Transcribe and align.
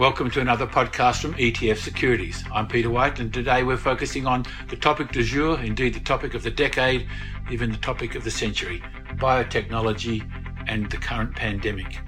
Welcome 0.00 0.30
to 0.30 0.40
another 0.40 0.66
podcast 0.66 1.20
from 1.20 1.34
ETF 1.34 1.76
Securities. 1.76 2.42
I'm 2.54 2.66
Peter 2.66 2.88
White, 2.88 3.20
and 3.20 3.34
today 3.34 3.62
we're 3.62 3.76
focusing 3.76 4.26
on 4.26 4.46
the 4.70 4.76
topic 4.76 5.12
du 5.12 5.22
jour, 5.22 5.60
indeed 5.60 5.92
the 5.92 6.00
topic 6.00 6.32
of 6.32 6.42
the 6.42 6.50
decade, 6.50 7.06
even 7.50 7.70
the 7.70 7.76
topic 7.76 8.14
of 8.14 8.24
the 8.24 8.30
century 8.30 8.82
biotechnology 9.16 10.26
and 10.68 10.90
the 10.90 10.96
current 10.96 11.36
pandemic. 11.36 11.98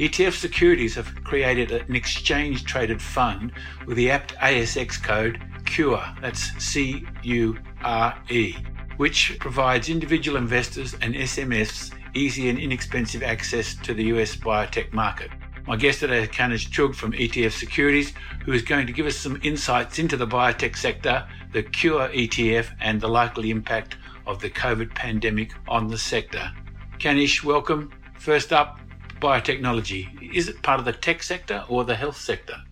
ETF 0.00 0.32
Securities 0.32 0.96
have 0.96 1.22
created 1.22 1.70
an 1.70 1.94
exchange 1.94 2.64
traded 2.64 3.00
fund 3.00 3.52
with 3.86 3.96
the 3.96 4.10
apt 4.10 4.34
ASX 4.38 5.00
code 5.00 5.40
CURE, 5.66 6.02
that's 6.20 6.50
C 6.60 7.06
U 7.22 7.56
R 7.84 8.20
E, 8.28 8.56
which 8.96 9.38
provides 9.38 9.88
individual 9.88 10.36
investors 10.36 10.94
and 11.00 11.14
SMSFs 11.14 11.92
easy 12.12 12.48
and 12.48 12.58
inexpensive 12.58 13.22
access 13.22 13.76
to 13.76 13.94
the 13.94 14.06
US 14.06 14.34
biotech 14.34 14.92
market. 14.92 15.30
My 15.68 15.74
guest 15.74 15.98
today 15.98 16.22
is 16.22 16.28
Kanish 16.28 16.68
Chugh 16.68 16.94
from 16.94 17.10
ETF 17.10 17.50
Securities, 17.50 18.12
who 18.44 18.52
is 18.52 18.62
going 18.62 18.86
to 18.86 18.92
give 18.92 19.04
us 19.04 19.16
some 19.16 19.40
insights 19.42 19.98
into 19.98 20.16
the 20.16 20.26
biotech 20.26 20.76
sector, 20.76 21.26
the 21.52 21.64
Cure 21.64 22.08
ETF, 22.10 22.68
and 22.80 23.00
the 23.00 23.08
likely 23.08 23.50
impact 23.50 23.96
of 24.28 24.40
the 24.40 24.48
COVID 24.48 24.94
pandemic 24.94 25.50
on 25.66 25.88
the 25.88 25.98
sector. 25.98 26.52
Kanish, 27.00 27.42
welcome. 27.42 27.90
First 28.16 28.52
up, 28.52 28.78
biotechnology. 29.20 30.32
Is 30.32 30.48
it 30.48 30.62
part 30.62 30.78
of 30.78 30.84
the 30.84 30.92
tech 30.92 31.20
sector 31.24 31.64
or 31.68 31.82
the 31.82 31.96
health 31.96 32.16
sector? 32.16 32.62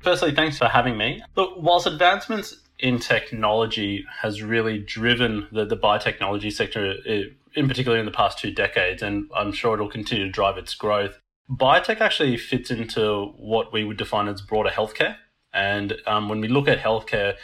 Firstly, 0.00 0.34
thanks 0.34 0.58
for 0.58 0.66
having 0.66 0.98
me. 0.98 1.22
Look, 1.36 1.52
whilst 1.56 1.86
advancements 1.86 2.62
in 2.80 2.98
technology 2.98 4.04
has 4.22 4.42
really 4.42 4.80
driven 4.80 5.46
the, 5.52 5.66
the 5.66 5.76
biotechnology 5.76 6.52
sector, 6.52 6.96
eh, 7.06 7.22
in 7.54 7.68
particular 7.68 7.96
in 7.96 8.06
the 8.06 8.10
past 8.10 8.40
two 8.40 8.50
decades, 8.50 9.04
and 9.04 9.30
I'm 9.36 9.52
sure 9.52 9.74
it'll 9.74 9.88
continue 9.88 10.24
to 10.24 10.32
drive 10.32 10.58
its 10.58 10.74
growth, 10.74 11.19
biotech 11.50 12.00
actually 12.00 12.36
fits 12.36 12.70
into 12.70 13.32
what 13.36 13.72
we 13.72 13.84
would 13.84 13.96
define 13.96 14.28
as 14.28 14.40
broader 14.40 14.70
healthcare. 14.70 15.16
And 15.52 15.96
um, 16.06 16.28
when 16.28 16.40
we 16.40 16.48
look 16.48 16.68
at 16.68 16.78
healthcare, 16.78 17.34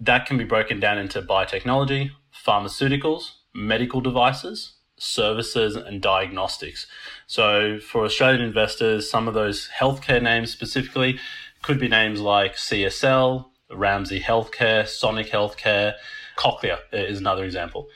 that 0.00 0.26
can 0.26 0.36
be 0.36 0.44
broken 0.44 0.80
down 0.80 0.98
into 0.98 1.22
biotechnology, 1.22 2.10
pharmaceuticals, 2.46 3.32
medical 3.54 4.00
devices, 4.00 4.74
services, 4.98 5.76
and 5.76 6.02
diagnostics. 6.02 6.86
So 7.26 7.78
for 7.78 8.04
Australian 8.04 8.42
investors, 8.42 9.10
some 9.10 9.28
of 9.28 9.34
those 9.34 9.68
healthcare 9.78 10.22
names 10.22 10.52
specifically 10.52 11.18
could 11.62 11.78
be 11.78 11.88
names 11.88 12.20
like 12.20 12.56
CSL, 12.56 13.46
Ramsay 13.70 14.20
Healthcare, 14.20 14.86
Sonic 14.86 15.28
Healthcare, 15.28 15.94
Cochlear 16.36 16.78
is 16.92 17.18
another 17.18 17.44
example. 17.44 17.88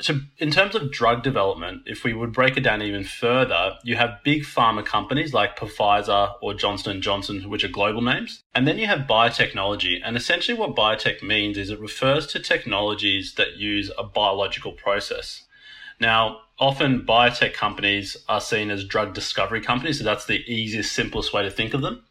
So, 0.00 0.20
in 0.38 0.50
terms 0.50 0.74
of 0.74 0.90
drug 0.90 1.22
development, 1.22 1.82
if 1.86 2.04
we 2.04 2.12
would 2.12 2.32
break 2.32 2.56
it 2.56 2.62
down 2.62 2.82
even 2.82 3.04
further, 3.04 3.76
you 3.84 3.96
have 3.96 4.22
big 4.24 4.42
pharma 4.42 4.84
companies 4.84 5.32
like 5.32 5.56
Pfizer 5.58 6.34
or 6.42 6.54
Johnson 6.54 7.00
& 7.00 7.02
Johnson, 7.02 7.48
which 7.48 7.64
are 7.64 7.68
global 7.68 8.02
names. 8.02 8.42
And 8.54 8.66
then 8.66 8.78
you 8.78 8.86
have 8.86 9.00
biotechnology. 9.00 10.00
And 10.04 10.16
essentially 10.16 10.58
what 10.58 10.74
biotech 10.74 11.22
means 11.22 11.56
is 11.56 11.70
it 11.70 11.80
refers 11.80 12.26
to 12.28 12.40
technologies 12.40 13.34
that 13.34 13.56
use 13.56 13.90
a 13.96 14.02
biological 14.02 14.72
process. 14.72 15.44
Now, 16.00 16.40
often 16.58 17.06
biotech 17.06 17.54
companies 17.54 18.16
are 18.28 18.40
seen 18.40 18.70
as 18.70 18.84
drug 18.84 19.14
discovery 19.14 19.60
companies. 19.60 19.98
So 19.98 20.04
that's 20.04 20.26
the 20.26 20.42
easiest, 20.52 20.92
simplest 20.92 21.32
way 21.32 21.42
to 21.42 21.50
think 21.50 21.74
of 21.74 21.82
them. 21.82 22.02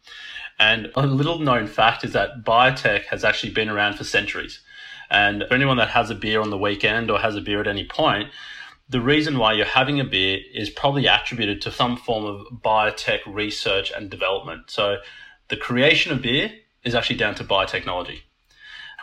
And 0.58 0.90
a 0.94 1.06
little 1.06 1.38
known 1.38 1.66
fact 1.66 2.04
is 2.04 2.12
that 2.12 2.44
biotech 2.44 3.04
has 3.06 3.24
actually 3.24 3.52
been 3.52 3.68
around 3.68 3.94
for 3.96 4.04
centuries. 4.04 4.60
And 5.10 5.44
for 5.48 5.54
anyone 5.54 5.76
that 5.76 5.90
has 5.90 6.10
a 6.10 6.14
beer 6.14 6.40
on 6.40 6.50
the 6.50 6.58
weekend 6.58 7.10
or 7.10 7.18
has 7.18 7.36
a 7.36 7.40
beer 7.40 7.60
at 7.60 7.66
any 7.66 7.86
point, 7.86 8.30
the 8.88 9.00
reason 9.00 9.38
why 9.38 9.52
you're 9.52 9.64
having 9.64 9.98
a 10.00 10.04
beer 10.04 10.40
is 10.52 10.68
probably 10.70 11.06
attributed 11.06 11.62
to 11.62 11.70
some 11.70 11.96
form 11.96 12.24
of 12.24 12.46
biotech 12.62 13.20
research 13.26 13.90
and 13.90 14.10
development. 14.10 14.70
So 14.70 14.98
the 15.48 15.56
creation 15.56 16.12
of 16.12 16.22
beer 16.22 16.52
is 16.84 16.94
actually 16.94 17.16
down 17.16 17.34
to 17.36 17.44
biotechnology. 17.44 18.20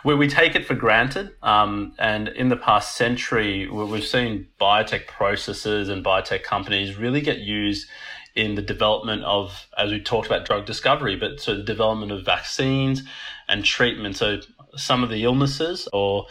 Where 0.02 0.16
we 0.16 0.28
take 0.28 0.56
it 0.56 0.66
for 0.66 0.74
granted, 0.74 1.30
um, 1.42 1.94
and 1.98 2.28
in 2.28 2.48
the 2.48 2.56
past 2.56 2.96
century, 2.96 3.68
we've 3.68 4.04
seen 4.04 4.48
biotech 4.60 5.06
processes 5.06 5.88
and 5.88 6.04
biotech 6.04 6.42
companies 6.42 6.96
really 6.96 7.20
get 7.20 7.38
used 7.38 7.88
in 8.34 8.54
the 8.54 8.62
development 8.62 9.22
of, 9.24 9.68
as 9.76 9.92
we 9.92 10.00
talked 10.00 10.26
about, 10.26 10.44
drug 10.44 10.64
discovery, 10.64 11.14
but 11.16 11.40
so 11.40 11.54
the 11.54 11.62
development 11.62 12.10
of 12.10 12.24
vaccines 12.24 13.02
and 13.46 13.64
treatment. 13.64 14.16
So 14.16 14.40
some 14.76 15.02
of 15.02 15.10
the 15.10 15.24
illnesses 15.24 15.88
or 15.92 16.26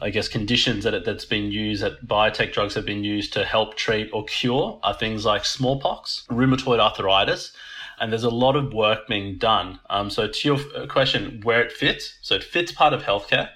I 0.00 0.10
guess 0.10 0.28
conditions 0.28 0.84
that 0.84 1.04
that's 1.04 1.24
been 1.24 1.50
used 1.50 1.82
that 1.82 2.06
biotech 2.06 2.52
drugs 2.52 2.74
have 2.74 2.84
been 2.84 3.02
used 3.02 3.32
to 3.32 3.44
help 3.44 3.76
treat 3.76 4.10
or 4.12 4.24
cure 4.24 4.78
are 4.82 4.92
things 4.92 5.24
like 5.24 5.44
smallpox, 5.44 6.26
rheumatoid 6.30 6.78
arthritis, 6.78 7.52
and 7.98 8.12
there's 8.12 8.24
a 8.24 8.30
lot 8.30 8.56
of 8.56 8.74
work 8.74 9.08
being 9.08 9.38
done. 9.38 9.80
Um, 9.88 10.10
so 10.10 10.28
to 10.28 10.48
your 10.48 10.86
question, 10.86 11.40
where 11.44 11.62
it 11.62 11.72
fits, 11.72 12.18
so 12.20 12.34
it 12.34 12.44
fits 12.44 12.72
part 12.72 12.92
of 12.92 13.02
healthcare, 13.02 13.48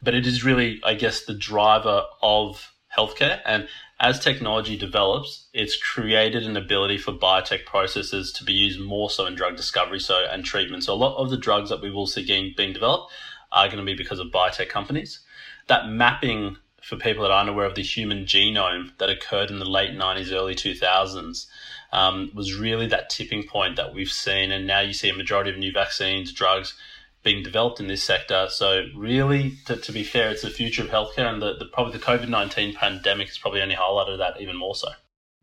but 0.00 0.14
it 0.14 0.24
is 0.24 0.44
really, 0.44 0.80
I 0.84 0.94
guess, 0.94 1.24
the 1.24 1.34
driver 1.34 2.04
of 2.22 2.72
healthcare. 2.96 3.40
And 3.44 3.66
as 3.98 4.20
technology 4.20 4.76
develops, 4.76 5.48
it's 5.52 5.76
created 5.76 6.44
an 6.44 6.56
ability 6.56 6.98
for 6.98 7.10
biotech 7.10 7.64
processes 7.64 8.30
to 8.34 8.44
be 8.44 8.52
used 8.52 8.80
more 8.80 9.10
so 9.10 9.26
in 9.26 9.34
drug 9.34 9.56
discovery 9.56 9.98
so 9.98 10.24
and 10.30 10.44
treatment. 10.44 10.84
So 10.84 10.94
a 10.94 10.94
lot 10.94 11.16
of 11.16 11.30
the 11.30 11.36
drugs 11.36 11.70
that 11.70 11.82
we 11.82 11.90
will 11.90 12.06
see 12.06 12.24
being, 12.24 12.54
being 12.56 12.72
developed 12.72 13.12
are 13.52 13.66
going 13.66 13.78
to 13.78 13.84
be 13.84 13.94
because 13.94 14.18
of 14.18 14.28
biotech 14.28 14.68
companies. 14.68 15.20
That 15.66 15.88
mapping 15.88 16.56
for 16.82 16.96
people 16.96 17.22
that 17.22 17.30
aren't 17.32 17.50
aware 17.50 17.66
of 17.66 17.74
the 17.74 17.82
human 17.82 18.24
genome 18.24 18.96
that 18.98 19.10
occurred 19.10 19.50
in 19.50 19.58
the 19.58 19.68
late 19.68 19.90
90s, 19.90 20.32
early 20.32 20.54
2000s 20.54 21.46
um, 21.92 22.30
was 22.34 22.54
really 22.54 22.86
that 22.86 23.10
tipping 23.10 23.42
point 23.42 23.76
that 23.76 23.94
we've 23.94 24.10
seen. 24.10 24.52
And 24.52 24.66
now 24.66 24.80
you 24.80 24.92
see 24.92 25.08
a 25.08 25.14
majority 25.14 25.50
of 25.50 25.58
new 25.58 25.72
vaccines, 25.72 26.32
drugs 26.32 26.74
being 27.22 27.42
developed 27.42 27.80
in 27.80 27.88
this 27.88 28.02
sector. 28.02 28.46
So, 28.50 28.86
really, 28.94 29.56
to, 29.66 29.76
to 29.76 29.92
be 29.92 30.04
fair, 30.04 30.30
it's 30.30 30.42
the 30.42 30.50
future 30.50 30.82
of 30.82 30.88
healthcare, 30.88 31.30
and 31.30 31.42
the, 31.42 31.56
the 31.56 31.66
probably 31.66 31.92
the 31.92 32.04
COVID 32.04 32.28
19 32.28 32.74
pandemic 32.74 33.28
has 33.28 33.38
probably 33.38 33.60
only 33.60 33.74
highlighted 33.74 34.18
that 34.18 34.40
even 34.40 34.56
more 34.56 34.74
so. 34.74 34.88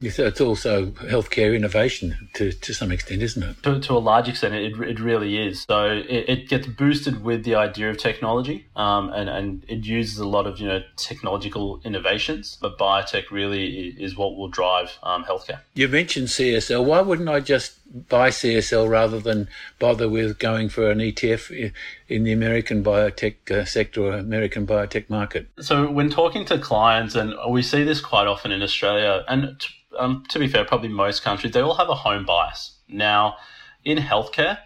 So 0.02 0.26
it's 0.26 0.42
also 0.42 0.88
healthcare 0.88 1.56
innovation 1.56 2.30
to, 2.34 2.52
to 2.52 2.74
some 2.74 2.92
extent, 2.92 3.22
isn't 3.22 3.42
it? 3.42 3.64
To, 3.64 3.80
to 3.80 3.94
a 3.94 4.00
large 4.00 4.28
extent, 4.28 4.54
it, 4.54 4.78
it 4.82 5.00
really 5.00 5.38
is. 5.38 5.62
So 5.70 5.86
it, 5.86 6.26
it 6.28 6.50
gets 6.50 6.68
boosted 6.68 7.24
with 7.24 7.46
the 7.46 7.56
idea 7.56 7.90
of 7.90 7.98
technology 7.98 8.68
um, 8.76 9.10
and, 9.14 9.30
and 9.30 9.64
it 9.70 9.86
uses 9.86 10.18
a 10.20 10.28
lot 10.28 10.48
of 10.48 10.60
you 10.60 10.68
know 10.68 10.84
technological 10.98 11.80
innovations, 11.86 12.58
but 12.62 12.78
biotech 12.78 13.32
really 13.32 13.88
is 13.88 14.18
what 14.18 14.36
will 14.36 14.50
drive 14.50 14.98
um, 15.02 15.24
healthcare. 15.24 15.60
You 15.76 15.88
mentioned 15.88 16.28
CSL. 16.28 16.84
Why 16.84 17.00
wouldn't 17.00 17.30
I 17.30 17.40
just 17.40 17.80
buy 18.10 18.30
CSL 18.30 18.90
rather 18.90 19.22
than 19.22 19.48
bother 19.80 20.10
with 20.10 20.40
going 20.40 20.68
for 20.68 20.92
an 20.92 21.00
ETF 21.00 21.72
in 22.10 22.24
the 22.24 22.34
American 22.34 22.84
biotech 22.84 23.50
uh, 23.50 23.64
sector 23.64 24.04
or 24.04 24.14
American 24.14 24.68
biotech 24.68 25.10
market? 25.10 25.48
So 25.62 25.90
when 25.90 26.10
talking 26.10 26.44
to 26.46 26.60
clients, 26.60 27.16
and 27.16 27.34
we 27.50 27.62
see 27.62 27.86
this 27.86 28.02
quite 28.02 28.28
often 28.28 28.52
in 28.52 28.62
Australia, 28.62 29.24
and 29.30 29.56
um, 29.98 30.24
to 30.30 30.40
be 30.40 30.48
fair, 30.48 30.66
probably 30.66 30.90
most 30.90 31.24
countries, 31.24 31.54
they 31.54 31.62
all 31.62 31.76
have 31.76 31.90
a 31.90 31.96
home 31.96 32.26
bias. 32.26 32.78
Now, 32.88 33.38
in 33.84 33.98
healthcare, 33.98 34.60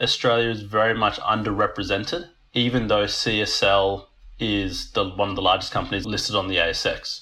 Australia 0.00 0.50
is 0.50 0.62
very 0.62 0.94
much 0.94 1.18
underrepresented, 1.20 2.28
even 2.52 2.88
though 2.88 3.04
CSL 3.04 4.06
is 4.38 4.92
the, 4.92 5.08
one 5.08 5.30
of 5.30 5.36
the 5.36 5.42
largest 5.42 5.72
companies 5.72 6.06
listed 6.06 6.36
on 6.36 6.48
the 6.48 6.56
ASX. 6.56 7.20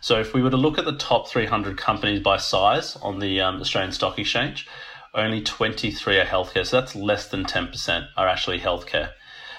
So, 0.00 0.20
if 0.20 0.34
we 0.34 0.42
were 0.42 0.50
to 0.50 0.56
look 0.56 0.78
at 0.78 0.84
the 0.84 0.96
top 0.96 1.28
300 1.28 1.76
companies 1.76 2.20
by 2.20 2.36
size 2.36 2.96
on 2.96 3.18
the 3.18 3.40
um, 3.40 3.60
Australian 3.60 3.92
Stock 3.92 4.18
Exchange, 4.18 4.66
only 5.14 5.40
23 5.42 6.18
are 6.18 6.24
healthcare. 6.24 6.66
So, 6.66 6.80
that's 6.80 6.94
less 6.94 7.28
than 7.28 7.44
10% 7.44 8.08
are 8.16 8.28
actually 8.28 8.60
healthcare. 8.60 9.10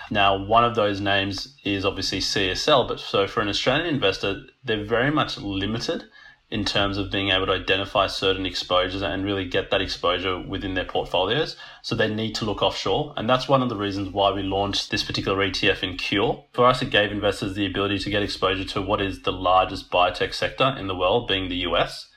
Now, 0.10 0.38
one 0.42 0.64
of 0.64 0.76
those 0.76 1.02
names 1.02 1.56
is 1.64 1.84
obviously 1.84 2.20
CSL, 2.20 2.88
but 2.88 3.00
so 3.00 3.28
for 3.28 3.42
an 3.42 3.50
Australian 3.50 3.94
investor, 3.94 4.44
they're 4.64 4.86
very 4.86 5.12
much 5.12 5.38
limited 5.38 6.06
in 6.50 6.64
terms 6.64 6.98
of 6.98 7.12
being 7.12 7.30
able 7.30 7.46
to 7.46 7.52
identify 7.52 8.08
certain 8.08 8.46
exposures 8.46 9.02
and 9.02 9.26
really 9.26 9.44
get 9.44 9.70
that 9.70 9.82
exposure 9.82 10.40
within 10.40 10.76
their 10.76 10.86
portfolios. 10.86 11.58
So 11.82 11.94
they 11.94 12.14
need 12.14 12.36
to 12.36 12.46
look 12.46 12.62
offshore. 12.62 13.14
And 13.18 13.30
that's 13.30 13.50
one 13.50 13.62
of 13.62 13.68
the 13.68 13.76
reasons 13.76 14.14
why 14.14 14.32
we 14.32 14.44
launched 14.44 14.90
this 14.90 15.04
particular 15.04 15.38
ETF 15.46 15.84
in 15.84 15.98
Cure. 15.98 16.46
For 16.54 16.66
us, 16.66 16.82
it 16.82 16.90
gave 16.90 17.12
investors 17.12 17.56
the 17.56 17.66
ability 17.66 18.00
to 18.00 18.10
get 18.10 18.24
exposure 18.24 18.64
to 18.64 18.82
what 18.82 19.02
is 19.02 19.24
the 19.24 19.34
largest 19.34 19.92
biotech 19.92 20.34
sector 20.34 20.74
in 20.80 20.88
the 20.88 20.96
world, 20.96 21.28
being 21.28 21.50
the 21.50 21.68
US. 21.68 22.08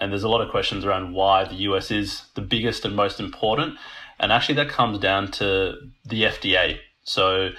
And 0.00 0.10
there's 0.10 0.24
a 0.24 0.28
lot 0.28 0.40
of 0.40 0.50
questions 0.50 0.84
around 0.84 1.12
why 1.12 1.44
the 1.44 1.54
US 1.54 1.92
is 1.92 2.24
the 2.34 2.42
biggest 2.42 2.84
and 2.84 2.96
most 2.96 3.20
important. 3.20 3.78
And 4.18 4.32
actually, 4.32 4.56
that 4.56 4.68
comes 4.68 4.98
down 4.98 5.30
to 5.32 5.76
the 6.04 6.24
FDA. 6.24 6.78
So 7.04 7.50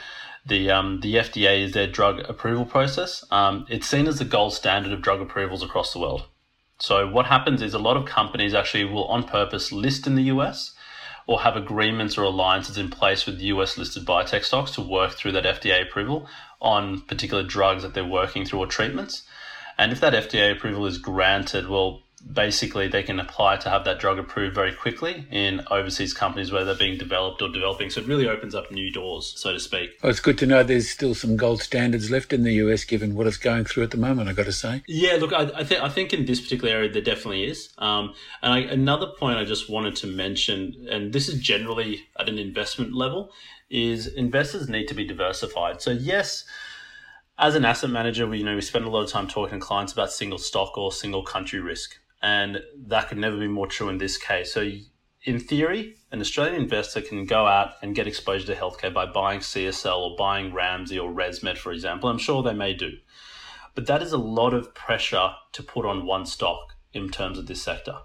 the 0.47 0.71
um, 0.71 1.01
the 1.01 1.15
FDA 1.15 1.63
is 1.63 1.73
their 1.73 1.88
drug 1.88 2.19
approval 2.29 2.65
process. 2.65 3.23
Um, 3.31 3.65
it's 3.69 3.88
seen 3.88 4.07
as 4.07 4.19
the 4.19 4.25
gold 4.25 4.53
standard 4.53 4.91
of 4.91 5.01
drug 5.01 5.21
approvals 5.21 5.63
across 5.63 5.94
the 5.94 5.99
world. 5.99 6.25
So 6.79 7.07
what 7.09 7.25
happens 7.25 7.61
is 7.61 7.73
a 7.73 7.79
lot 7.79 7.97
of 7.97 8.05
companies 8.05 8.53
actually 8.53 8.85
will 8.85 9.05
on 9.05 9.23
purpose 9.23 9.71
list 9.71 10.05
in 10.07 10.15
the 10.15 10.23
US 10.23 10.73
or 11.25 11.41
have 11.41 11.57
agreements 11.57 12.17
or 12.17 12.23
alliances 12.23 12.77
in 12.77 12.89
place 12.89 13.25
with 13.25 13.41
US 13.41 13.77
listed 13.77 14.05
biotech 14.05 14.44
stocks 14.44 14.71
to 14.71 14.81
work 14.81 15.13
through 15.13 15.33
that 15.33 15.44
FDA 15.44 15.81
approval 15.81 16.27
on 16.61 17.01
particular 17.01 17.44
drugs 17.44 17.83
that 17.83 17.94
they're 17.94 18.05
working 18.05 18.45
through 18.45 18.59
or 18.59 18.67
treatments. 18.67 19.23
And 19.77 19.91
if 19.91 19.99
that 19.99 20.13
FDA 20.13 20.51
approval 20.51 20.85
is 20.85 20.97
granted, 20.97 21.67
well, 21.67 22.01
basically 22.31 22.88
they 22.88 23.03
can 23.03 23.19
apply 23.19 23.57
to 23.57 23.69
have 23.69 23.85
that 23.85 24.00
drug 24.00 24.19
approved 24.19 24.56
very 24.56 24.74
quickly 24.74 25.25
in 25.31 25.62
overseas 25.71 26.13
companies 26.13 26.51
where 26.51 26.65
they're 26.65 26.75
being 26.75 26.97
developed 26.97 27.41
or 27.41 27.50
developing. 27.50 27.89
So 27.89 28.01
it 28.01 28.07
really 28.07 28.27
opens 28.27 28.56
up 28.56 28.71
new 28.71 28.91
doors, 28.91 29.33
so 29.38 29.53
to 29.53 29.59
speak. 29.59 29.97
It's 30.03 30.19
good 30.19 30.38
to 30.39 30.45
know 30.45 30.63
there's 30.63 30.89
still 30.89 31.15
some 31.15 31.38
gold 31.38 31.62
standards 31.62 32.12
left 32.12 32.33
in 32.33 32.44
the 32.44 32.53
US, 32.53 32.83
given 32.83 33.15
what 33.15 33.27
it's 33.27 33.38
going 33.38 33.65
through 33.65 33.83
at 33.83 33.91
the 33.91 33.97
moment. 33.97 34.29
I 34.29 34.33
got 34.33 34.45
to 34.45 34.53
say. 34.53 34.83
Yeah, 34.88 35.18
look, 35.19 35.33
I, 35.33 35.51
I 35.56 35.63
think 35.63 35.81
I 35.81 35.89
think 35.89 36.13
in 36.13 36.25
this 36.25 36.41
particular 36.41 36.74
area 36.74 36.91
there 36.91 37.01
definitely 37.01 37.45
is. 37.45 37.69
Um, 37.77 38.13
and 38.41 38.53
I, 38.53 38.59
another 38.59 39.07
point 39.18 39.38
I 39.38 39.45
just 39.45 39.69
wanted 39.69 39.95
to 39.97 40.07
mention, 40.07 40.88
and 40.89 41.13
this 41.13 41.30
is 41.30 41.39
generally 41.39 42.07
at 42.19 42.30
an 42.30 42.38
investment 42.38 42.94
level, 42.94 43.31
is 43.69 44.07
investors 44.07 44.69
need 44.69 44.88
to 44.88 44.94
be 44.94 45.06
diversified. 45.06 45.81
So 45.81 45.91
yes 45.91 46.45
as 47.39 47.53
an 47.53 47.65
asset 47.65 47.91
manager, 47.91 48.25
we 48.25 48.39
you 48.39 48.44
know 48.44 48.56
we 48.56 48.62
spend 48.62 48.85
a 48.85 48.89
lot 48.89 49.03
of 49.03 49.12
time 49.12 49.27
talking 49.27 49.59
to 49.59 49.65
clients 49.65 49.94
about 49.94 50.12
single 50.12 50.39
stock 50.39 50.75
or 50.77 50.91
single 50.91 51.23
country 51.23 51.59
risk. 51.59 52.00
And 52.22 52.62
that 52.88 53.10
could 53.10 53.18
never 53.18 53.38
be 53.38 53.48
more 53.48 53.68
true 53.68 53.90
in 53.90 53.98
this 53.98 54.18
case. 54.18 54.54
So, 54.54 54.72
in 55.24 55.40
theory, 55.40 55.96
an 56.12 56.22
Australian 56.22 56.62
investor 56.62 57.02
can 57.02 57.25
go 57.25 57.46
out 57.46 57.74
and 57.81 57.96
get 57.96 58.08
exposure 58.08 58.48
to 58.48 58.56
healthcare 58.56 58.94
by 58.94 59.06
buying 59.06 59.42
CSL 59.42 59.98
or 59.98 60.16
buying 60.16 60.54
Ramsay 60.54 60.98
or 60.98 61.12
ResMed, 61.12 61.58
for 61.58 61.72
example. 61.72 62.10
I'm 62.10 62.18
sure 62.18 62.42
they 62.42 62.54
may 62.54 62.74
do. 62.74 62.94
But 63.75 63.88
that 63.88 64.02
is 64.02 64.14
a 64.14 64.18
lot 64.18 64.54
of 64.54 64.74
pressure 64.74 65.34
to 65.52 65.64
put 65.64 65.86
on 65.86 66.06
one 66.06 66.25
stock 66.25 66.74
in 66.94 67.10
terms 67.10 67.38
of 67.38 67.48
this 67.48 67.62
sector. 67.62 67.98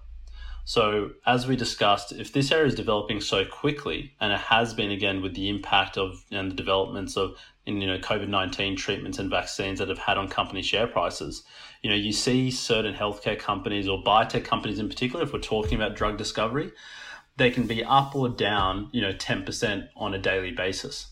So, 0.64 1.12
as 1.26 1.46
we 1.46 1.56
discussed, 1.56 2.12
if 2.12 2.32
this 2.32 2.52
area 2.52 2.66
is 2.66 2.74
developing 2.74 3.20
so 3.20 3.44
quickly, 3.44 4.14
and 4.20 4.32
it 4.32 4.38
has 4.38 4.74
been 4.74 4.90
again 4.90 5.20
with 5.20 5.34
the 5.34 5.48
impact 5.48 5.96
of 5.98 6.24
and 6.30 6.50
the 6.50 6.54
developments 6.54 7.16
of 7.16 7.36
in 7.66 7.80
you 7.80 7.86
know 7.86 7.98
COVID 7.98 8.28
nineteen 8.28 8.76
treatments 8.76 9.18
and 9.18 9.30
vaccines 9.30 9.78
that 9.78 9.88
have 9.88 9.98
had 9.98 10.18
on 10.18 10.28
company 10.28 10.62
share 10.62 10.86
prices, 10.86 11.44
you 11.82 11.90
know 11.90 11.96
you 11.96 12.12
see 12.12 12.50
certain 12.50 12.94
healthcare 12.94 13.38
companies 13.38 13.88
or 13.88 14.02
biotech 14.02 14.44
companies 14.44 14.78
in 14.78 14.88
particular, 14.88 15.24
if 15.24 15.32
we're 15.32 15.40
talking 15.40 15.74
about 15.74 15.96
drug 15.96 16.18
discovery, 16.18 16.72
they 17.36 17.50
can 17.50 17.66
be 17.66 17.82
up 17.84 18.14
or 18.14 18.28
down, 18.28 18.88
you 18.92 19.00
know, 19.00 19.12
ten 19.12 19.44
percent 19.44 19.84
on 19.96 20.14
a 20.14 20.18
daily 20.18 20.50
basis. 20.50 21.08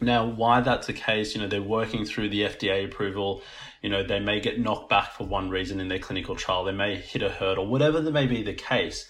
Now, 0.00 0.26
why 0.26 0.60
that's 0.60 0.86
the 0.86 0.92
case, 0.92 1.34
you 1.34 1.40
know, 1.40 1.48
they're 1.48 1.62
working 1.62 2.04
through 2.04 2.28
the 2.28 2.42
FDA 2.42 2.84
approval. 2.84 3.42
You 3.80 3.88
know, 3.88 4.02
they 4.02 4.20
may 4.20 4.40
get 4.40 4.60
knocked 4.60 4.90
back 4.90 5.12
for 5.12 5.24
one 5.24 5.48
reason 5.48 5.80
in 5.80 5.88
their 5.88 5.98
clinical 5.98 6.36
trial. 6.36 6.64
They 6.64 6.72
may 6.72 6.96
hit 6.96 7.22
a 7.22 7.30
hurdle, 7.30 7.66
whatever 7.66 8.00
that 8.00 8.10
may 8.10 8.26
be 8.26 8.42
the 8.42 8.52
case. 8.52 9.08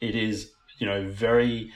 It 0.00 0.16
is, 0.16 0.50
you 0.78 0.86
know, 0.86 1.08
very 1.08 1.70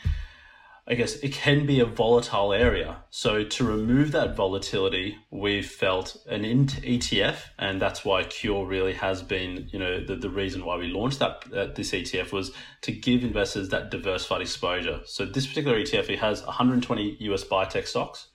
I 0.90 0.94
guess 0.94 1.16
it 1.16 1.34
can 1.34 1.66
be 1.66 1.80
a 1.80 1.84
volatile 1.84 2.54
area. 2.54 3.04
So 3.10 3.44
to 3.44 3.64
remove 3.64 4.12
that 4.12 4.34
volatility, 4.34 5.18
we've 5.30 5.68
felt 5.68 6.16
an 6.26 6.44
ETF, 6.44 7.36
and 7.58 7.78
that's 7.78 8.06
why 8.06 8.24
Cure 8.24 8.64
really 8.64 8.94
has 8.94 9.20
been, 9.20 9.68
you 9.70 9.78
know, 9.78 10.02
the, 10.02 10.16
the 10.16 10.30
reason 10.30 10.64
why 10.64 10.78
we 10.78 10.86
launched 10.86 11.18
that 11.18 11.44
uh, 11.54 11.66
this 11.74 11.90
ETF 11.90 12.32
was 12.32 12.52
to 12.80 12.92
give 12.92 13.22
investors 13.22 13.68
that 13.68 13.90
diversified 13.90 14.40
exposure. 14.40 15.00
So 15.04 15.26
this 15.26 15.46
particular 15.46 15.76
ETF 15.76 16.08
it 16.08 16.20
has 16.20 16.42
120 16.42 17.18
US 17.20 17.44
biotech 17.44 17.86
stocks, 17.86 18.28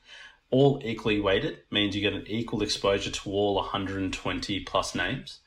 all 0.51 0.79
equally 0.85 1.19
weighted, 1.19 1.57
means 1.71 1.95
you 1.95 2.03
get 2.03 2.13
an 2.13 2.27
equal 2.27 2.61
exposure 2.61 3.09
to 3.09 3.31
all 3.31 3.55
120 3.55 4.59
plus 4.59 4.93
names. 4.93 5.39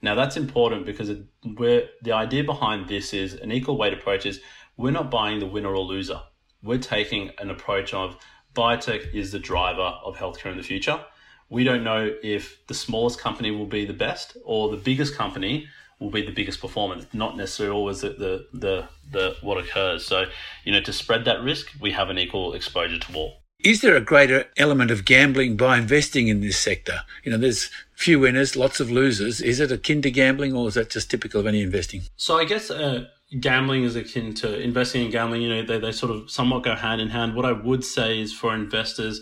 Now 0.00 0.14
that's 0.14 0.36
important 0.36 0.86
because 0.86 1.08
it, 1.08 1.24
where 1.56 1.88
the 2.02 2.12
idea 2.12 2.44
behind 2.44 2.88
this 2.88 3.12
is 3.12 3.34
an 3.34 3.50
equal 3.50 3.76
weight 3.76 3.92
approach 3.92 4.26
is 4.26 4.40
we're 4.76 4.92
not 4.92 5.10
buying 5.10 5.40
the 5.40 5.46
winner 5.46 5.74
or 5.74 5.80
loser 5.80 6.20
we're 6.62 6.78
taking 6.78 7.30
an 7.38 7.50
approach 7.50 7.92
of 7.94 8.16
biotech 8.54 9.14
is 9.14 9.32
the 9.32 9.38
driver 9.38 9.98
of 10.04 10.16
healthcare 10.16 10.50
in 10.50 10.56
the 10.56 10.62
future. 10.62 11.00
We 11.48 11.64
don't 11.64 11.84
know 11.84 12.10
if 12.22 12.66
the 12.66 12.74
smallest 12.74 13.18
company 13.18 13.50
will 13.50 13.66
be 13.66 13.84
the 13.84 13.92
best 13.92 14.36
or 14.44 14.70
the 14.70 14.76
biggest 14.76 15.14
company 15.14 15.68
will 15.98 16.10
be 16.10 16.22
the 16.24 16.32
biggest 16.32 16.60
performer. 16.60 17.02
Not 17.12 17.36
necessarily 17.36 17.74
always 17.74 18.00
the, 18.00 18.10
the, 18.10 18.46
the, 18.52 18.88
the 19.10 19.36
what 19.42 19.58
occurs. 19.58 20.04
So, 20.04 20.24
you 20.64 20.72
know, 20.72 20.80
to 20.80 20.92
spread 20.92 21.24
that 21.26 21.42
risk, 21.42 21.68
we 21.80 21.92
have 21.92 22.10
an 22.10 22.18
equal 22.18 22.54
exposure 22.54 22.98
to 22.98 23.14
all. 23.14 23.42
Is 23.60 23.80
there 23.80 23.94
a 23.94 24.00
greater 24.00 24.46
element 24.56 24.90
of 24.90 25.04
gambling 25.04 25.56
by 25.56 25.78
investing 25.78 26.26
in 26.26 26.40
this 26.40 26.58
sector? 26.58 27.02
You 27.22 27.30
know, 27.30 27.38
there's 27.38 27.70
few 27.94 28.18
winners, 28.18 28.56
lots 28.56 28.80
of 28.80 28.90
losers. 28.90 29.40
Is 29.40 29.60
it 29.60 29.70
akin 29.70 30.02
to 30.02 30.10
gambling 30.10 30.52
or 30.52 30.66
is 30.66 30.74
that 30.74 30.90
just 30.90 31.10
typical 31.10 31.40
of 31.40 31.46
any 31.46 31.62
investing? 31.62 32.02
So 32.16 32.38
I 32.38 32.44
guess 32.44 32.72
uh, 32.72 33.06
gambling 33.40 33.84
is 33.84 33.96
akin 33.96 34.34
to 34.34 34.60
investing 34.60 35.04
in 35.04 35.10
gambling. 35.10 35.42
You 35.42 35.48
know, 35.48 35.62
they, 35.62 35.78
they 35.78 35.92
sort 35.92 36.12
of 36.12 36.30
somewhat 36.30 36.62
go 36.62 36.74
hand 36.74 37.00
in 37.00 37.08
hand. 37.10 37.34
What 37.34 37.44
I 37.44 37.52
would 37.52 37.84
say 37.84 38.20
is 38.20 38.32
for 38.32 38.54
investors, 38.54 39.20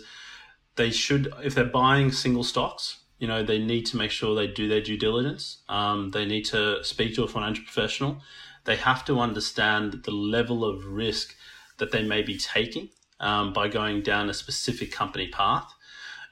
they 0.75 0.91
should, 0.91 1.33
if 1.43 1.55
they're 1.55 1.65
buying 1.65 2.11
single 2.11 2.43
stocks, 2.43 2.99
you 3.19 3.27
know, 3.27 3.43
they 3.43 3.59
need 3.59 3.85
to 3.87 3.97
make 3.97 4.11
sure 4.11 4.35
they 4.35 4.47
do 4.47 4.67
their 4.67 4.81
due 4.81 4.97
diligence. 4.97 5.57
Um, 5.69 6.09
they 6.09 6.25
need 6.25 6.45
to 6.45 6.83
speak 6.83 7.15
to 7.15 7.23
a 7.23 7.27
financial 7.27 7.63
professional. 7.63 8.17
They 8.65 8.75
have 8.75 9.05
to 9.05 9.19
understand 9.19 10.03
the 10.03 10.11
level 10.11 10.65
of 10.65 10.85
risk 10.85 11.35
that 11.77 11.91
they 11.91 12.03
may 12.03 12.21
be 12.21 12.37
taking 12.37 12.89
um, 13.19 13.53
by 13.53 13.67
going 13.67 14.01
down 14.01 14.29
a 14.29 14.33
specific 14.33 14.91
company 14.91 15.27
path. 15.27 15.71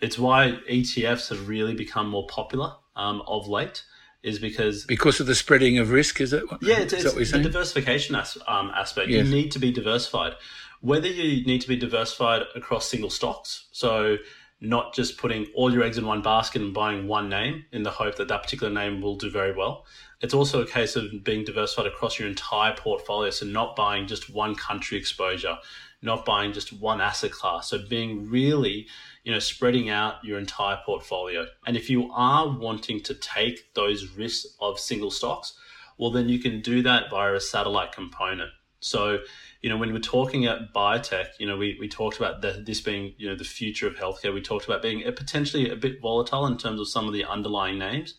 It's 0.01 0.17
why 0.17 0.59
ETFs 0.69 1.29
have 1.29 1.47
really 1.47 1.75
become 1.75 2.09
more 2.09 2.27
popular 2.27 2.73
um, 2.95 3.21
of 3.27 3.47
late 3.47 3.83
is 4.23 4.39
because 4.39 4.85
because 4.85 5.19
of 5.19 5.27
the 5.27 5.35
spreading 5.35 5.77
of 5.77 5.91
risk. 5.91 6.21
Is 6.21 6.33
it? 6.33 6.43
Yeah, 6.61 6.79
it's, 6.79 6.93
it's 6.93 7.31
the 7.31 7.39
diversification 7.39 8.15
as, 8.15 8.37
um, 8.47 8.71
aspect. 8.75 9.09
Yes. 9.09 9.25
You 9.25 9.33
need 9.33 9.51
to 9.51 9.59
be 9.59 9.71
diversified. 9.71 10.33
Whether 10.81 11.07
you 11.07 11.45
need 11.45 11.61
to 11.61 11.67
be 11.67 11.75
diversified 11.75 12.43
across 12.55 12.87
single 12.87 13.09
stocks, 13.09 13.67
so 13.71 14.17
not 14.61 14.93
just 14.93 15.17
putting 15.17 15.47
all 15.55 15.71
your 15.71 15.83
eggs 15.83 15.97
in 15.97 16.05
one 16.05 16.21
basket 16.21 16.61
and 16.61 16.73
buying 16.73 17.07
one 17.07 17.29
name 17.29 17.65
in 17.71 17.83
the 17.83 17.91
hope 17.91 18.15
that 18.17 18.27
that 18.27 18.43
particular 18.43 18.71
name 18.71 19.01
will 19.01 19.15
do 19.15 19.29
very 19.29 19.53
well. 19.53 19.85
It's 20.21 20.33
also 20.33 20.61
a 20.61 20.67
case 20.67 20.97
of 20.97 21.23
being 21.23 21.45
diversified 21.45 21.87
across 21.87 22.19
your 22.19 22.27
entire 22.27 22.75
portfolio, 22.75 23.29
so 23.29 23.45
not 23.45 23.75
buying 23.75 24.05
just 24.05 24.33
one 24.33 24.55
country 24.55 24.97
exposure, 24.97 25.57
not 26.01 26.25
buying 26.25 26.51
just 26.51 26.73
one 26.73 26.99
asset 26.99 27.31
class. 27.31 27.69
So 27.69 27.79
being 27.87 28.29
really 28.29 28.87
you 29.29 29.35
know, 29.35 29.39
spreading 29.39 29.91
out 29.91 30.15
your 30.25 30.39
entire 30.39 30.79
portfolio. 30.83 31.45
And 31.67 31.77
if 31.77 31.87
you 31.87 32.11
are 32.11 32.49
wanting 32.49 33.03
to 33.03 33.13
take 33.13 33.75
those 33.75 34.17
risks 34.17 34.55
of 34.59 34.79
single 34.79 35.11
stocks, 35.11 35.53
well, 35.99 36.09
then 36.09 36.27
you 36.27 36.39
can 36.39 36.61
do 36.61 36.81
that 36.81 37.11
via 37.11 37.35
a 37.35 37.39
satellite 37.39 37.91
component. 37.91 38.49
So, 38.79 39.19
you 39.61 39.69
know, 39.69 39.77
when 39.77 39.93
we're 39.93 39.99
talking 39.99 40.47
at 40.47 40.73
biotech, 40.73 41.27
you 41.37 41.45
know, 41.45 41.57
we, 41.57 41.77
we 41.79 41.87
talked 41.87 42.17
about 42.17 42.41
the, 42.41 42.63
this 42.65 42.81
being, 42.81 43.13
you 43.19 43.29
know, 43.29 43.35
the 43.35 43.43
future 43.43 43.85
of 43.85 43.97
healthcare. 43.97 44.33
We 44.33 44.41
talked 44.41 44.65
about 44.65 44.81
being 44.81 45.03
potentially 45.13 45.69
a 45.69 45.75
bit 45.75 46.01
volatile 46.01 46.47
in 46.47 46.57
terms 46.57 46.79
of 46.79 46.87
some 46.87 47.05
of 47.05 47.13
the 47.13 47.23
underlying 47.23 47.77
names 47.77 48.15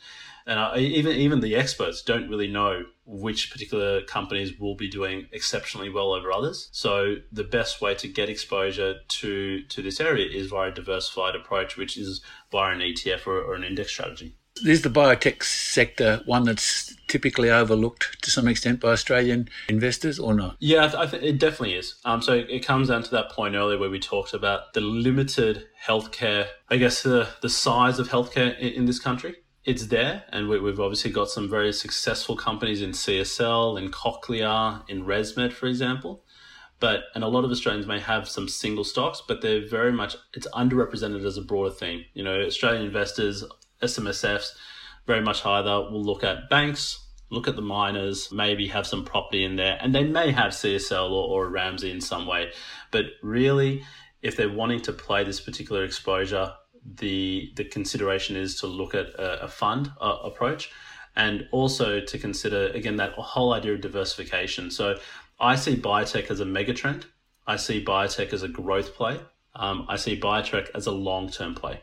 and 0.51 0.59
I, 0.59 0.79
even 0.79 1.13
even 1.13 1.41
the 1.41 1.55
experts 1.55 2.03
don't 2.03 2.29
really 2.29 2.49
know 2.49 2.83
which 3.07 3.53
particular 3.53 4.03
companies 4.03 4.59
will 4.59 4.75
be 4.75 4.89
doing 4.89 5.29
exceptionally 5.31 5.89
well 5.89 6.13
over 6.13 6.33
others. 6.33 6.69
So 6.73 7.17
the 7.31 7.45
best 7.45 7.81
way 7.81 7.95
to 7.95 8.09
get 8.09 8.29
exposure 8.29 8.97
to 9.07 9.63
to 9.63 9.81
this 9.81 10.01
area 10.01 10.27
is 10.29 10.49
via 10.49 10.71
a 10.71 10.75
diversified 10.75 11.37
approach, 11.37 11.77
which 11.77 11.97
is 11.97 12.21
via 12.51 12.75
an 12.75 12.81
ETF 12.81 13.29
or, 13.29 13.41
or 13.41 13.55
an 13.55 13.63
index 13.63 13.93
strategy. 13.93 14.35
Is 14.67 14.83
the 14.83 14.91
biotech 14.91 15.45
sector 15.45 16.21
one 16.27 16.45
that's 16.45 16.97
typically 17.07 17.49
overlooked 17.49 18.21
to 18.23 18.31
some 18.33 18.49
extent 18.49 18.81
by 18.81 18.91
Australian 18.91 19.49
investors 19.69 20.19
or 20.19 20.35
not? 20.35 20.57
Yeah, 20.59 20.93
I 20.99 21.07
th- 21.07 21.23
it 21.23 21.39
definitely 21.39 21.75
is. 21.75 21.95
Um, 22.05 22.21
so 22.21 22.35
it 22.35 22.67
comes 22.67 22.89
down 22.89 23.05
to 23.05 23.11
that 23.13 23.31
point 23.31 23.55
earlier 23.55 23.79
where 23.79 23.89
we 23.89 24.01
talked 24.01 24.35
about 24.35 24.75
the 24.75 24.81
limited 24.81 25.69
healthcare, 25.87 26.49
I 26.69 26.77
guess 26.77 27.03
the, 27.03 27.29
the 27.41 27.49
size 27.49 28.01
of 28.01 28.09
healthcare 28.09 28.59
in, 28.59 28.73
in 28.73 28.85
this 28.87 28.99
country 28.99 29.37
it's 29.65 29.87
there, 29.87 30.25
and 30.31 30.49
we, 30.49 30.57
have 30.57 30.81
obviously 30.81 31.11
got 31.11 31.29
some 31.29 31.49
very 31.49 31.73
successful 31.73 32.37
companies 32.37 32.81
in 32.81 32.91
CSL, 32.91 33.79
in 33.79 33.91
Cochlear, 33.91 34.89
in 34.89 35.05
ResMed, 35.05 35.53
for 35.53 35.67
example. 35.67 36.25
But 36.79 37.05
and 37.15 37.23
a 37.23 37.29
lot 37.29 37.45
of 37.45 37.51
Australians 37.51 37.87
may 37.87 38.01
have 38.01 38.27
some 38.27 38.49
single 38.49 38.85
stocks, 38.85 39.23
but 39.27 39.43
they're 39.43 39.69
very 39.69 39.93
much 39.93 40.17
it's 40.33 40.49
underrepresented 40.49 41.27
as 41.27 41.37
a 41.37 41.43
broader 41.43 41.71
theme. 41.71 42.07
You 42.15 42.25
know, 42.25 42.41
Australian 42.41 42.87
investors, 42.87 43.45
SMSFs, 43.83 44.53
very 45.07 45.21
much 45.21 45.45
either 45.45 45.91
will 45.91 46.03
look 46.03 46.25
at 46.25 46.49
banks, 46.49 47.07
look 47.29 47.47
at 47.47 47.57
the 47.57 47.63
miners, 47.63 48.33
maybe 48.33 48.69
have 48.69 48.87
some 48.87 49.05
property 49.05 49.45
in 49.45 49.57
there, 49.57 49.77
and 49.81 49.95
they 49.95 50.05
may 50.05 50.33
have 50.33 50.53
CSL 50.53 51.11
or, 51.11 51.45
or 51.47 51.51
Ramsay 51.51 51.91
in 51.91 52.01
some 52.01 52.27
way. 52.27 52.51
But 52.91 53.05
really, 53.23 53.85
if 54.23 54.37
they're 54.37 54.51
wanting 54.51 54.81
to 54.83 54.93
play 54.95 55.23
this 55.23 55.41
particular 55.41 55.85
exposure, 55.85 56.55
the 56.85 57.53
the 57.57 57.65
consideration 57.65 58.37
is 58.37 58.59
to 58.61 58.67
look 58.67 58.95
at 58.95 59.07
a, 59.19 59.45
a 59.45 59.49
fund 59.49 59.91
uh, 60.01 60.19
approach 60.23 60.71
and 61.17 61.47
also 61.51 62.01
to 62.01 62.19
consider 62.19 62.69
again 62.69 62.97
that 62.97 63.13
whole 63.13 63.53
idea 63.53 63.75
of 63.75 63.81
diversification. 63.81 64.71
So 64.71 64.99
i 65.39 65.57
see 65.57 65.77
biotech 65.77 66.31
as 66.31 66.41
a 66.41 66.45
megatrend 66.45 67.05
i 67.47 67.57
see 67.57 67.85
biotech 67.85 68.33
as 68.33 68.43
a 68.43 68.49
growth 68.49 68.95
play. 68.95 69.21
Um, 69.55 69.87
i 69.89 69.97
see 69.97 70.19
biotech 70.19 70.69
as 70.75 70.87
a 70.87 70.93
long-term 70.93 71.55
play. 71.55 71.81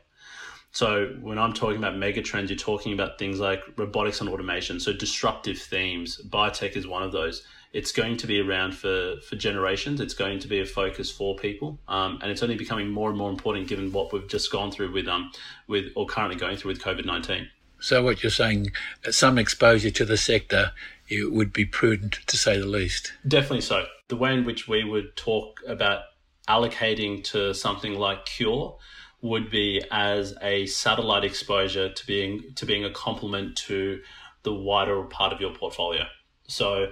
So 0.72 1.16
when 1.22 1.38
i'm 1.38 1.54
talking 1.54 1.78
about 1.78 1.96
megatrends 1.96 2.50
you're 2.50 2.58
talking 2.58 2.94
about 2.94 3.20
things 3.20 3.40
like 3.40 3.62
robotics 3.78 4.22
and 4.22 4.30
automation. 4.30 4.80
So 4.80 4.94
disruptive 4.94 5.60
themes. 5.60 6.22
Biotech 6.30 6.76
is 6.76 6.88
one 6.88 7.04
of 7.04 7.12
those 7.12 7.46
it's 7.78 7.92
going 7.92 8.18
to 8.18 8.26
be 8.26 8.42
around 8.42 8.76
for, 8.76 9.18
for 9.30 9.36
generations. 9.36 10.02
It's 10.02 10.16
going 10.16 10.40
to 10.40 10.48
be 10.48 10.60
a 10.60 10.66
focus 10.66 11.12
for 11.12 11.36
people, 11.36 11.78
um, 11.88 12.18
and 12.24 12.32
it's 12.32 12.42
only 12.42 12.56
becoming 12.56 12.90
more 12.90 13.10
and 13.10 13.18
more 13.18 13.30
important 13.30 13.68
given 13.68 13.92
what 13.92 14.12
we've 14.12 14.28
just 14.28 14.52
gone 14.52 14.72
through 14.72 14.92
with 14.92 15.08
um 15.08 15.32
with 15.68 15.92
or 15.96 16.08
currently 16.08 16.38
going 16.38 16.58
through 16.58 16.72
with 16.72 16.82
COVID 16.82 17.06
nineteen. 17.06 17.50
So, 17.80 18.04
what 18.04 18.24
you're 18.24 18.32
saying, 18.32 18.72
some 19.12 19.38
exposure 19.38 19.92
to 19.92 20.06
the 20.06 20.18
sector 20.18 20.72
it 21.08 21.32
would 21.32 21.54
be 21.54 21.66
prudent 21.66 22.20
to 22.26 22.36
say 22.36 22.58
the 22.58 22.66
least. 22.66 23.14
Definitely 23.26 23.62
so. 23.62 23.86
The 24.10 24.18
way 24.18 24.34
in 24.34 24.44
which 24.44 24.68
we 24.68 24.84
would 24.84 25.16
talk 25.16 25.62
about 25.68 26.02
allocating 26.50 27.24
to 27.26 27.54
something 27.54 27.94
like 27.94 28.26
Cure 28.26 28.78
would 29.22 29.50
be 29.50 29.84
as 29.92 30.36
a 30.42 30.66
satellite 30.66 31.24
exposure 31.24 31.90
to 31.94 32.08
being 32.08 32.44
to 32.56 32.66
being 32.66 32.84
a 32.84 32.92
complement 32.92 33.56
to 33.70 34.02
the 34.44 34.54
wider 34.54 35.02
part 35.04 35.32
of 35.32 35.40
your 35.40 35.54
portfolio. 35.54 36.04
So 36.48 36.88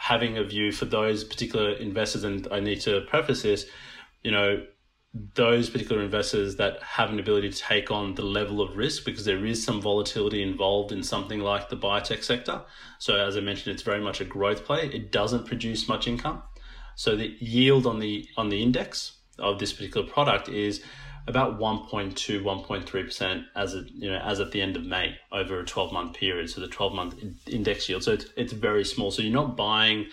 having 0.00 0.38
a 0.38 0.42
view 0.42 0.72
for 0.72 0.86
those 0.86 1.22
particular 1.22 1.72
investors 1.72 2.24
and 2.24 2.48
I 2.50 2.58
need 2.58 2.80
to 2.80 3.02
preface 3.02 3.42
this, 3.42 3.66
you 4.22 4.30
know, 4.30 4.64
those 5.34 5.68
particular 5.68 6.00
investors 6.02 6.56
that 6.56 6.82
have 6.82 7.10
an 7.10 7.20
ability 7.20 7.50
to 7.50 7.58
take 7.58 7.90
on 7.90 8.14
the 8.14 8.22
level 8.22 8.62
of 8.62 8.78
risk 8.78 9.04
because 9.04 9.26
there 9.26 9.44
is 9.44 9.62
some 9.62 9.82
volatility 9.82 10.42
involved 10.42 10.90
in 10.90 11.02
something 11.02 11.40
like 11.40 11.68
the 11.68 11.76
biotech 11.76 12.24
sector. 12.24 12.62
So 12.98 13.14
as 13.16 13.36
I 13.36 13.40
mentioned, 13.40 13.74
it's 13.74 13.82
very 13.82 14.00
much 14.00 14.22
a 14.22 14.24
growth 14.24 14.64
play. 14.64 14.86
It 14.86 15.12
doesn't 15.12 15.44
produce 15.44 15.86
much 15.86 16.08
income. 16.08 16.44
So 16.94 17.14
the 17.14 17.36
yield 17.38 17.86
on 17.86 17.98
the 17.98 18.26
on 18.38 18.48
the 18.48 18.62
index 18.62 19.18
of 19.38 19.58
this 19.58 19.74
particular 19.74 20.06
product 20.06 20.48
is 20.48 20.82
about 21.30 21.58
1.2 21.58 22.42
1.3% 22.42 23.44
as 23.56 23.74
a, 23.74 23.84
you 23.94 24.10
know 24.10 24.18
as 24.18 24.40
at 24.40 24.52
the 24.52 24.60
end 24.60 24.76
of 24.76 24.84
May 24.84 25.16
over 25.32 25.60
a 25.60 25.64
12 25.64 25.92
month 25.92 26.14
period 26.14 26.50
so 26.50 26.60
the 26.60 26.68
12 26.68 26.92
month 26.92 27.14
index 27.46 27.88
yield 27.88 28.04
so 28.04 28.12
it's, 28.12 28.26
it's 28.36 28.52
very 28.52 28.84
small 28.84 29.10
so 29.10 29.22
you're 29.22 29.32
not 29.32 29.56
buying 29.56 30.06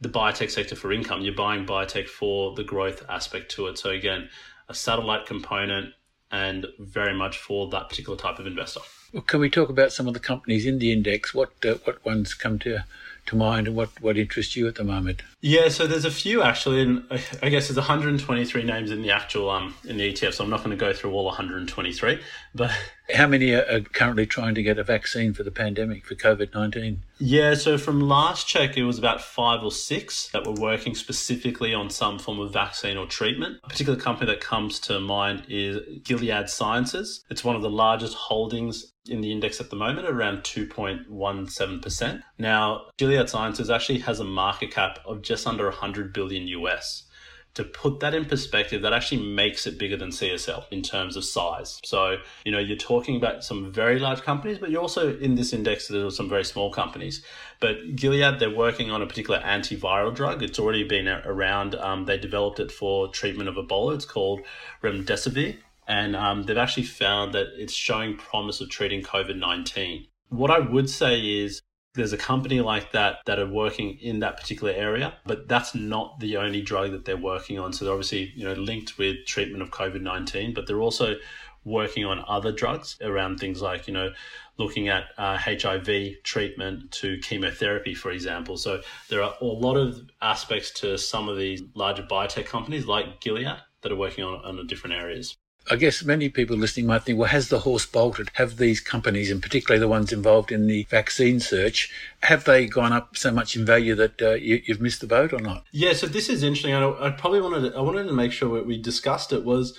the 0.00 0.08
biotech 0.08 0.50
sector 0.50 0.76
for 0.76 0.92
income. 0.92 1.22
You're 1.22 1.34
buying 1.34 1.66
biotech 1.66 2.08
for 2.08 2.54
the 2.54 2.64
growth 2.64 3.04
aspect 3.08 3.50
to 3.52 3.66
it. 3.66 3.78
So 3.78 3.90
again, 3.90 4.28
a 4.68 4.74
satellite 4.74 5.26
component 5.26 5.94
and 6.30 6.66
very 6.78 7.14
much 7.14 7.38
for 7.38 7.68
that 7.70 7.88
particular 7.88 8.16
type 8.16 8.38
of 8.38 8.46
investor. 8.46 8.80
Well, 9.12 9.22
can 9.22 9.40
we 9.40 9.48
talk 9.48 9.70
about 9.70 9.92
some 9.92 10.06
of 10.06 10.14
the 10.14 10.20
companies 10.20 10.66
in 10.66 10.78
the 10.78 10.92
index? 10.92 11.32
What 11.32 11.52
uh, 11.64 11.74
what 11.84 12.04
ones 12.04 12.34
come 12.34 12.58
to 12.60 12.84
to 13.28 13.36
mind 13.36 13.66
and 13.66 13.76
what, 13.76 13.88
what 14.00 14.18
interests 14.18 14.56
you 14.56 14.66
at 14.68 14.74
the 14.74 14.84
moment? 14.84 15.22
Yeah, 15.40 15.68
so 15.68 15.86
there's 15.86 16.04
a 16.04 16.10
few 16.10 16.42
actually, 16.42 16.82
and 16.82 17.04
I 17.42 17.48
guess 17.48 17.68
there's 17.68 17.76
123 17.76 18.64
names 18.64 18.90
in 18.90 19.02
the 19.02 19.10
actual 19.10 19.50
um 19.50 19.74
in 19.84 19.96
the 19.96 20.12
ETF, 20.12 20.34
so 20.34 20.44
I'm 20.44 20.50
not 20.50 20.64
going 20.64 20.70
to 20.70 20.76
go 20.76 20.92
through 20.92 21.12
all 21.12 21.24
123. 21.24 22.20
But 22.54 22.70
how 23.14 23.26
many 23.26 23.52
are 23.52 23.80
currently 23.80 24.26
trying 24.26 24.54
to 24.54 24.62
get 24.62 24.78
a 24.78 24.84
vaccine 24.84 25.32
for 25.32 25.42
the 25.42 25.50
pandemic 25.50 26.06
for 26.06 26.14
COVID 26.14 26.54
19? 26.54 27.02
Yeah, 27.18 27.54
so 27.54 27.78
from 27.78 28.00
last 28.00 28.46
check, 28.46 28.76
it 28.76 28.84
was 28.84 28.98
about 28.98 29.20
five 29.20 29.62
or 29.62 29.72
six 29.72 30.28
that 30.28 30.46
were 30.46 30.52
working 30.52 30.94
specifically 30.94 31.74
on 31.74 31.90
some 31.90 32.18
form 32.18 32.38
of 32.38 32.52
vaccine 32.52 32.96
or 32.96 33.06
treatment. 33.06 33.58
A 33.64 33.68
particular 33.68 33.98
company 33.98 34.30
that 34.30 34.40
comes 34.40 34.78
to 34.80 35.00
mind 35.00 35.44
is 35.48 35.78
Gilead 36.04 36.48
Sciences. 36.48 37.24
It's 37.30 37.44
one 37.44 37.56
of 37.56 37.62
the 37.62 37.70
largest 37.70 38.14
holdings 38.14 38.92
in 39.08 39.20
the 39.22 39.32
index 39.32 39.60
at 39.60 39.70
the 39.70 39.76
moment, 39.76 40.06
around 40.06 40.42
2.17%. 40.42 42.22
Now, 42.38 42.86
Gilead 42.98 43.28
Sciences 43.28 43.70
actually 43.70 44.00
has 44.00 44.20
a 44.20 44.24
market 44.24 44.70
cap 44.70 44.98
of 45.06 45.22
just 45.22 45.46
under 45.46 45.64
100 45.64 46.12
billion 46.12 46.46
US. 46.48 47.07
To 47.54 47.64
put 47.64 48.00
that 48.00 48.14
in 48.14 48.24
perspective, 48.24 48.82
that 48.82 48.92
actually 48.92 49.22
makes 49.34 49.66
it 49.66 49.78
bigger 49.78 49.96
than 49.96 50.10
CSL 50.10 50.64
in 50.70 50.82
terms 50.82 51.16
of 51.16 51.24
size. 51.24 51.80
So, 51.84 52.18
you 52.44 52.52
know, 52.52 52.58
you're 52.58 52.76
talking 52.76 53.16
about 53.16 53.42
some 53.42 53.72
very 53.72 53.98
large 53.98 54.22
companies, 54.22 54.58
but 54.58 54.70
you're 54.70 54.80
also 54.80 55.16
in 55.18 55.34
this 55.34 55.52
index, 55.52 55.88
there 55.88 56.06
are 56.06 56.10
some 56.10 56.28
very 56.28 56.44
small 56.44 56.72
companies. 56.72 57.24
But 57.58 57.96
Gilead, 57.96 58.38
they're 58.38 58.54
working 58.54 58.92
on 58.92 59.02
a 59.02 59.06
particular 59.06 59.40
antiviral 59.40 60.14
drug. 60.14 60.42
It's 60.42 60.58
already 60.58 60.84
been 60.84 61.08
around. 61.08 61.74
Um, 61.74 62.04
they 62.04 62.16
developed 62.16 62.60
it 62.60 62.70
for 62.70 63.08
treatment 63.08 63.48
of 63.48 63.56
Ebola. 63.56 63.94
It's 63.94 64.04
called 64.04 64.42
remdesivir 64.82 65.58
and 65.88 66.14
um, 66.14 66.42
they've 66.42 66.58
actually 66.58 66.84
found 66.84 67.32
that 67.32 67.46
it's 67.56 67.72
showing 67.72 68.16
promise 68.16 68.60
of 68.60 68.68
treating 68.68 69.02
COVID 69.02 69.38
19. 69.38 70.06
What 70.28 70.50
I 70.50 70.58
would 70.58 70.90
say 70.90 71.18
is 71.18 71.62
there's 71.98 72.12
a 72.12 72.18
company 72.18 72.60
like 72.60 72.92
that 72.92 73.18
that 73.26 73.38
are 73.38 73.46
working 73.46 73.98
in 74.00 74.20
that 74.20 74.36
particular 74.38 74.72
area, 74.72 75.14
but 75.26 75.48
that's 75.48 75.74
not 75.74 76.18
the 76.20 76.36
only 76.36 76.62
drug 76.62 76.92
that 76.92 77.04
they're 77.04 77.16
working 77.16 77.58
on. 77.58 77.72
So 77.72 77.84
they're 77.84 77.92
obviously 77.92 78.32
you 78.34 78.44
know 78.44 78.54
linked 78.54 78.96
with 78.96 79.26
treatment 79.26 79.62
of 79.62 79.70
COVID 79.70 80.00
19, 80.00 80.54
but 80.54 80.66
they're 80.66 80.80
also 80.80 81.16
working 81.64 82.04
on 82.04 82.24
other 82.26 82.52
drugs 82.52 82.96
around 83.02 83.38
things 83.38 83.60
like 83.60 83.86
you 83.86 83.92
know 83.92 84.10
looking 84.58 84.88
at 84.88 85.06
uh, 85.18 85.36
HIV 85.36 86.22
treatment 86.22 86.90
to 86.92 87.18
chemotherapy, 87.18 87.94
for 87.94 88.10
example. 88.10 88.56
So 88.56 88.80
there 89.08 89.22
are 89.22 89.34
a 89.40 89.44
lot 89.44 89.76
of 89.76 90.00
aspects 90.20 90.70
to 90.80 90.98
some 90.98 91.28
of 91.28 91.36
these 91.36 91.62
larger 91.74 92.02
biotech 92.02 92.46
companies 92.46 92.86
like 92.86 93.20
Gilead 93.20 93.56
that 93.82 93.92
are 93.92 93.96
working 93.96 94.24
on, 94.24 94.44
on 94.44 94.66
different 94.66 94.96
areas. 94.96 95.36
I 95.70 95.76
guess 95.76 96.04
many 96.04 96.28
people 96.28 96.56
listening 96.56 96.86
might 96.86 97.02
think, 97.02 97.18
well, 97.18 97.28
has 97.28 97.48
the 97.48 97.60
horse 97.60 97.86
bolted? 97.86 98.30
Have 98.34 98.56
these 98.56 98.80
companies, 98.80 99.30
and 99.30 99.42
particularly 99.42 99.80
the 99.80 99.88
ones 99.88 100.12
involved 100.12 100.50
in 100.50 100.66
the 100.66 100.84
vaccine 100.84 101.40
search, 101.40 101.92
have 102.22 102.44
they 102.44 102.66
gone 102.66 102.92
up 102.92 103.16
so 103.16 103.30
much 103.30 103.56
in 103.56 103.64
value 103.64 103.94
that 103.94 104.20
uh, 104.22 104.34
you, 104.34 104.62
have 104.68 104.80
missed 104.80 105.00
the 105.00 105.06
boat 105.06 105.32
or 105.32 105.40
not? 105.40 105.64
Yeah, 105.72 105.92
so 105.92 106.06
this 106.06 106.28
is 106.28 106.42
interesting. 106.42 106.74
I, 106.74 107.06
I 107.06 107.10
probably 107.10 107.40
wanted 107.40 107.70
to, 107.70 107.78
I 107.78 107.80
wanted 107.80 108.04
to 108.04 108.12
make 108.12 108.32
sure 108.32 108.54
that 108.56 108.66
we 108.66 108.80
discussed 108.80 109.32
it 109.32 109.44
was 109.44 109.78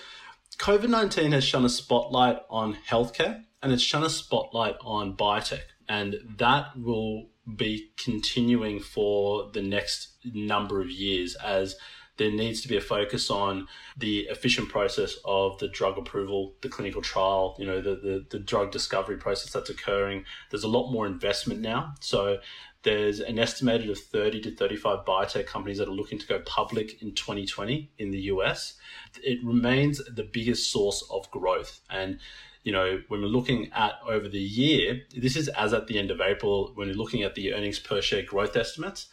COVID 0.57 0.89
nineteen 0.89 1.31
has 1.31 1.43
shone 1.43 1.65
a 1.65 1.69
spotlight 1.69 2.39
on 2.49 2.77
healthcare 2.89 3.43
and 3.63 3.71
it's 3.71 3.83
shone 3.83 4.03
a 4.03 4.09
spotlight 4.09 4.75
on 4.81 5.15
biotech, 5.15 5.61
and 5.87 6.17
that 6.37 6.77
will 6.77 7.27
be 7.55 7.91
continuing 7.97 8.79
for 8.79 9.49
the 9.53 9.61
next 9.61 10.17
number 10.23 10.81
of 10.81 10.91
years 10.91 11.35
as 11.35 11.75
there 12.19 12.29
needs 12.29 12.61
to 12.61 12.67
be 12.67 12.77
a 12.77 12.81
focus 12.81 13.31
on 13.31 13.67
the 13.97 14.27
efficient 14.29 14.69
process 14.69 15.15
of 15.23 15.57
the 15.59 15.69
drug 15.69 15.97
approval, 15.97 16.53
the 16.61 16.69
clinical 16.69 17.01
trial, 17.01 17.55
you 17.57 17.65
know, 17.65 17.81
the, 17.81 17.95
the, 17.95 18.25
the 18.29 18.39
drug 18.39 18.71
discovery 18.71 19.17
process 19.17 19.53
that's 19.53 19.69
occurring. 19.69 20.25
There's 20.51 20.65
a 20.65 20.67
lot 20.67 20.91
more 20.91 21.07
investment 21.07 21.61
now. 21.61 21.95
So 22.01 22.39
there's 22.83 23.21
an 23.21 23.39
estimated 23.39 23.89
of 23.89 23.97
30 23.97 24.41
to 24.41 24.55
35 24.55 25.05
biotech 25.05 25.47
companies 25.47 25.77
that 25.77 25.87
are 25.87 25.93
looking 25.93 26.19
to 26.19 26.27
go 26.27 26.39
public 26.39 27.01
in 27.01 27.13
2020 27.15 27.89
in 27.97 28.11
the 28.11 28.19
US. 28.33 28.75
It 29.23 29.39
remains 29.43 30.01
the 30.03 30.23
biggest 30.23 30.71
source 30.71 31.07
of 31.09 31.31
growth. 31.31 31.79
And 31.89 32.19
you 32.63 32.73
know, 32.73 33.01
when 33.07 33.21
we're 33.21 33.27
looking 33.27 33.71
at 33.71 33.93
over 34.05 34.27
the 34.27 34.37
year, 34.37 35.03
this 35.15 35.37
is 35.37 35.47
as 35.47 35.73
at 35.73 35.87
the 35.87 35.97
end 35.97 36.11
of 36.11 36.19
April, 36.19 36.73
when 36.75 36.89
we're 36.89 36.93
looking 36.95 37.23
at 37.23 37.33
the 37.33 37.53
earnings 37.53 37.79
per 37.79 38.01
share 38.01 38.23
growth 38.23 38.57
estimates, 38.57 39.07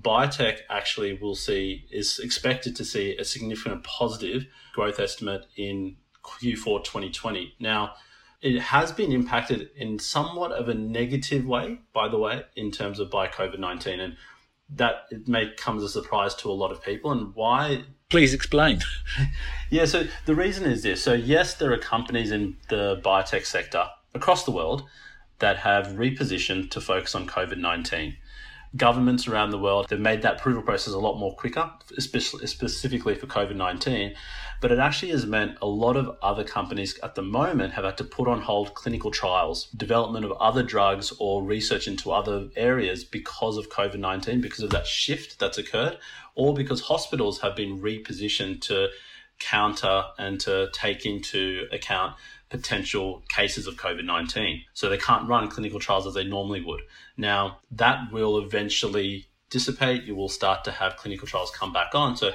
biotech 0.00 0.60
actually 0.70 1.14
will 1.14 1.34
see 1.34 1.86
is 1.90 2.18
expected 2.18 2.74
to 2.76 2.84
see 2.84 3.16
a 3.16 3.24
significant 3.24 3.84
positive 3.84 4.46
growth 4.72 4.98
estimate 4.98 5.46
in 5.56 5.96
Q4 6.24 6.84
2020. 6.84 7.54
Now, 7.60 7.94
it 8.40 8.60
has 8.60 8.90
been 8.90 9.12
impacted 9.12 9.70
in 9.76 9.98
somewhat 9.98 10.52
of 10.52 10.68
a 10.68 10.74
negative 10.74 11.46
way, 11.46 11.78
by 11.92 12.08
the 12.08 12.18
way, 12.18 12.42
in 12.56 12.70
terms 12.70 12.98
of 12.98 13.10
by 13.10 13.28
COVID 13.28 13.58
19. 13.58 14.00
And 14.00 14.16
that 14.74 15.04
it 15.10 15.28
may 15.28 15.52
come 15.56 15.76
as 15.76 15.82
a 15.82 15.88
surprise 15.88 16.34
to 16.36 16.50
a 16.50 16.52
lot 16.52 16.72
of 16.72 16.82
people. 16.82 17.12
And 17.12 17.34
why? 17.34 17.84
Please 18.08 18.34
explain. 18.34 18.80
yeah, 19.70 19.84
so 19.84 20.04
the 20.26 20.34
reason 20.34 20.64
is 20.64 20.82
this. 20.82 21.02
So, 21.02 21.12
yes, 21.12 21.54
there 21.54 21.72
are 21.72 21.78
companies 21.78 22.30
in 22.30 22.56
the 22.68 23.00
biotech 23.04 23.44
sector 23.44 23.84
across 24.14 24.44
the 24.44 24.50
world 24.50 24.84
that 25.38 25.58
have 25.58 25.88
repositioned 25.88 26.70
to 26.70 26.80
focus 26.80 27.14
on 27.14 27.26
COVID 27.26 27.58
19 27.58 28.16
governments 28.76 29.28
around 29.28 29.50
the 29.50 29.58
world 29.58 29.90
have 29.90 30.00
made 30.00 30.22
that 30.22 30.40
approval 30.40 30.62
process 30.62 30.94
a 30.94 30.98
lot 30.98 31.18
more 31.18 31.34
quicker, 31.36 31.70
especially 31.96 32.46
specifically 32.46 33.14
for 33.14 33.26
COVID 33.26 33.56
19. 33.56 34.14
But 34.60 34.72
it 34.72 34.78
actually 34.78 35.10
has 35.10 35.26
meant 35.26 35.58
a 35.60 35.66
lot 35.66 35.96
of 35.96 36.16
other 36.22 36.44
companies 36.44 36.98
at 37.02 37.14
the 37.14 37.22
moment 37.22 37.74
have 37.74 37.84
had 37.84 37.98
to 37.98 38.04
put 38.04 38.28
on 38.28 38.40
hold 38.40 38.74
clinical 38.74 39.10
trials, 39.10 39.66
development 39.76 40.24
of 40.24 40.32
other 40.32 40.62
drugs, 40.62 41.12
or 41.18 41.42
research 41.42 41.88
into 41.88 42.12
other 42.12 42.48
areas 42.56 43.04
because 43.04 43.58
of 43.58 43.68
COVID 43.70 43.98
19, 43.98 44.40
because 44.40 44.60
of 44.60 44.70
that 44.70 44.86
shift 44.86 45.38
that's 45.38 45.58
occurred, 45.58 45.98
or 46.34 46.54
because 46.54 46.80
hospitals 46.82 47.40
have 47.40 47.56
been 47.56 47.80
repositioned 47.80 48.60
to 48.62 48.88
counter 49.38 50.04
and 50.18 50.40
to 50.40 50.70
take 50.72 51.04
into 51.04 51.66
account 51.72 52.14
potential 52.52 53.24
cases 53.28 53.66
of 53.66 53.76
COVID 53.76 54.04
19. 54.04 54.62
So 54.74 54.88
they 54.88 54.98
can't 54.98 55.26
run 55.26 55.48
clinical 55.48 55.80
trials 55.80 56.06
as 56.06 56.14
they 56.14 56.22
normally 56.22 56.62
would. 56.62 56.82
Now, 57.16 57.58
that 57.72 58.12
will 58.12 58.38
eventually 58.38 59.26
dissipate. 59.48 60.04
You 60.04 60.14
will 60.14 60.28
start 60.28 60.62
to 60.64 60.70
have 60.70 60.96
clinical 60.96 61.26
trials 61.26 61.50
come 61.50 61.72
back 61.72 61.94
on. 61.94 62.14
So 62.16 62.32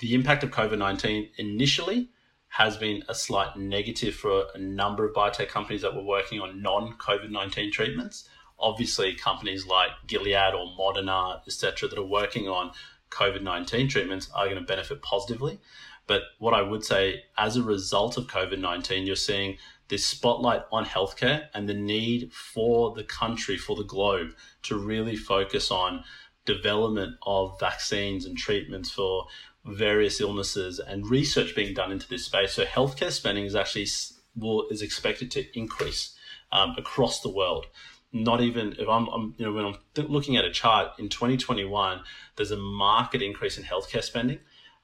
the 0.00 0.14
impact 0.14 0.42
of 0.42 0.50
COVID 0.50 0.78
19 0.78 1.30
initially 1.38 2.10
has 2.48 2.76
been 2.76 3.04
a 3.08 3.14
slight 3.14 3.56
negative 3.56 4.16
for 4.16 4.46
a 4.52 4.58
number 4.58 5.06
of 5.06 5.14
biotech 5.14 5.48
companies 5.48 5.82
that 5.82 5.94
were 5.94 6.02
working 6.02 6.40
on 6.40 6.60
non 6.60 6.94
COVID 6.98 7.30
19 7.30 7.70
treatments. 7.70 8.28
Obviously, 8.58 9.14
companies 9.14 9.64
like 9.64 9.90
Gilead 10.08 10.54
or 10.54 10.66
Moderna, 10.78 11.40
etc., 11.46 11.88
that 11.88 11.98
are 11.98 12.04
working 12.04 12.48
on 12.48 12.72
COVID 13.10 13.42
19 13.42 13.88
treatments 13.88 14.28
are 14.34 14.46
going 14.46 14.58
to 14.58 14.64
benefit 14.64 15.02
positively. 15.02 15.60
But 16.06 16.22
what 16.38 16.54
I 16.54 16.62
would 16.62 16.84
say, 16.84 17.24
as 17.38 17.56
a 17.56 17.62
result 17.62 18.16
of 18.16 18.26
COVID 18.26 18.58
19, 18.58 19.06
you're 19.06 19.16
seeing 19.16 19.58
this 19.88 20.06
spotlight 20.06 20.62
on 20.72 20.84
healthcare 20.84 21.48
and 21.54 21.68
the 21.68 21.74
need 21.74 22.32
for 22.32 22.94
the 22.94 23.04
country, 23.04 23.56
for 23.56 23.76
the 23.76 23.84
globe, 23.84 24.34
to 24.62 24.78
really 24.78 25.16
focus 25.16 25.70
on 25.70 26.04
development 26.44 27.16
of 27.24 27.58
vaccines 27.60 28.26
and 28.26 28.36
treatments 28.36 28.90
for 28.90 29.26
various 29.64 30.20
illnesses 30.20 30.80
and 30.80 31.08
research 31.08 31.54
being 31.54 31.74
done 31.74 31.92
into 31.92 32.08
this 32.08 32.24
space. 32.24 32.54
So 32.54 32.64
healthcare 32.64 33.12
spending 33.12 33.44
is 33.44 33.54
actually 33.54 33.86
will 34.34 34.66
is 34.70 34.82
expected 34.82 35.30
to 35.32 35.58
increase 35.58 36.16
um, 36.50 36.74
across 36.76 37.20
the 37.20 37.30
world. 37.30 37.66
Not 38.12 38.40
even 38.40 38.74
if 38.78 38.88
I'm, 38.88 39.06
I'm 39.08 39.34
you 39.38 39.46
know, 39.46 39.52
when 39.52 39.64
I'm 39.64 40.06
looking 40.08 40.36
at 40.36 40.44
a 40.44 40.50
chart 40.50 40.98
in 40.98 41.08
2021, 41.08 42.00
there's 42.36 42.50
a 42.50 42.56
market 42.56 43.22
increase 43.22 43.56
in 43.56 43.64
healthcare 43.64 44.02
spending 44.02 44.40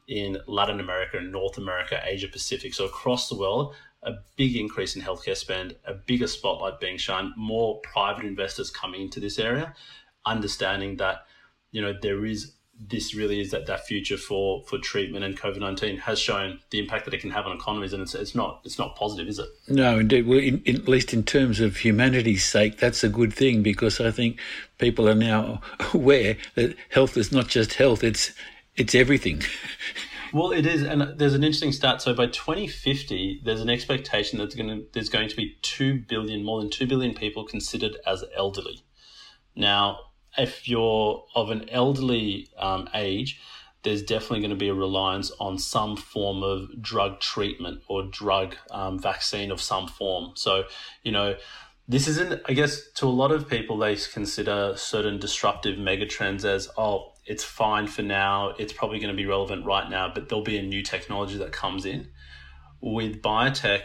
in 0.09 0.39
Latin 0.47 0.81
America 0.81 1.21
North 1.21 1.59
America, 1.59 2.01
Asia 2.05 2.29
Pacific. 2.29 2.75
So 2.75 2.87
across 2.87 3.29
the 3.29 3.37
world, 3.37 3.75
a 4.03 4.13
big 4.37 4.57
increase 4.57 4.97
in 4.97 5.03
healthcare 5.03 5.37
spend, 5.37 5.77
a 5.85 5.95
bigger 5.95 6.27
spotlight 6.27 6.81
being 6.81 6.97
shone, 6.97 7.35
more 7.37 7.81
private 7.81 8.25
investors 8.25 8.71
coming 8.71 9.03
into 9.03 9.21
this 9.21 9.39
area, 9.39 9.75
understanding 10.25 10.97
that 10.97 11.27
you 11.71 11.83
know 11.83 11.95
there 12.01 12.25
is 12.25 12.53
this 12.81 13.13
really 13.13 13.41
is 13.41 13.51
that 13.51 13.67
that 13.67 13.85
future 13.87 14.17
for 14.17 14.63
for 14.69 14.79
treatment 14.79 15.25
and 15.25 15.37
COVID 15.37 15.59
nineteen 15.59 15.99
has 15.99 16.19
shown 16.19 16.61
the 16.71 16.79
impact 16.79 17.07
that 17.07 17.15
it 17.15 17.21
can 17.21 17.31
have 17.31 17.47
on 17.47 17.57
economies, 17.57 17.93
and 17.93 18.03
it's 18.03 18.15
it's 18.15 18.37
not 18.37 18.61
it's 18.65 18.79
not 18.79 18.95
positive, 18.95 19.27
is 19.27 19.41
it? 19.41 19.49
No, 19.67 19.99
indeed. 19.99 20.27
Well, 20.27 20.39
in, 20.39 20.63
in, 20.65 20.77
at 20.77 20.89
least 20.89 21.13
in 21.13 21.25
terms 21.25 21.59
of 21.59 21.79
humanity's 21.79 22.45
sake, 22.45 22.79
that's 22.79 23.03
a 23.03 23.09
good 23.09 23.35
thing 23.35 23.63
because 23.63 24.01
I 24.01 24.13
think 24.13 24.39
people 24.79 25.09
are 25.09 25.15
now 25.15 25.61
aware 25.93 26.37
that 26.55 26.77
health 26.91 27.17
is 27.17 27.33
not 27.33 27.49
just 27.49 27.75
health; 27.75 28.05
it's 28.05 28.33
it's 28.79 28.95
everything. 28.95 29.43
Well, 30.33 30.53
it 30.53 30.67
is, 30.67 30.83
and 30.83 31.19
there's 31.19 31.35
an 31.35 31.43
interesting 31.43 31.73
stat. 31.73 32.03
So 32.03 32.15
by 32.15 32.27
2050, 32.27 33.41
there's 33.45 33.61
an 33.61 33.71
expectation 33.71 34.39
that 34.39 34.55
going 34.57 34.69
to, 34.69 34.87
there's 34.93 35.09
going 35.09 35.29
to 35.29 35.37
be 35.37 35.57
two 35.63 36.03
billion, 36.07 36.45
more 36.45 36.61
than 36.61 36.71
two 36.71 36.87
billion 36.87 37.15
people 37.15 37.45
considered 37.45 37.97
as 38.07 38.25
elderly. 38.37 38.85
Now, 39.57 39.99
if 40.37 40.69
you're 40.69 41.25
of 41.35 41.51
an 41.51 41.69
elderly 41.71 42.49
um, 42.59 42.89
age, 42.95 43.41
there's 43.85 44.03
definitely 44.03 44.41
going 44.41 44.51
to 44.51 44.57
be 44.57 44.69
a 44.69 44.75
reliance 44.75 45.31
on 45.41 45.59
some 45.59 45.97
form 45.97 46.43
of 46.43 46.83
drug 46.83 47.21
treatment 47.21 47.83
or 47.89 48.03
drug 48.05 48.57
um, 48.71 48.99
vaccine 48.99 49.51
of 49.51 49.61
some 49.61 49.89
form. 49.89 50.33
So, 50.35 50.65
you 51.03 51.13
know, 51.13 51.37
this 51.87 52.07
isn't, 52.07 52.43
I 52.47 52.53
guess, 52.53 52.83
to 52.97 53.07
a 53.07 53.09
lot 53.09 53.33
of 53.33 53.49
people, 53.49 53.79
they 53.79 53.97
consider 53.97 54.75
certain 54.77 55.19
disruptive 55.19 55.79
megatrends 55.79 56.45
as, 56.45 56.69
oh, 56.77 57.15
it's 57.29 57.45
fine 57.45 57.87
for 57.87 58.03
now. 58.03 58.55
It's 58.59 58.73
probably 58.73 58.99
going 58.99 59.15
to 59.15 59.17
be 59.17 59.27
relevant 59.27 59.67
right 59.67 59.89
now, 59.89 60.11
but 60.13 60.29
there'll 60.29 60.43
be 60.45 60.57
a 60.57 60.63
new 60.63 60.83
technology 60.83 61.37
that 61.37 61.53
comes 61.53 61.85
in. 61.85 62.09
With 62.81 63.21
biotech, 63.21 63.85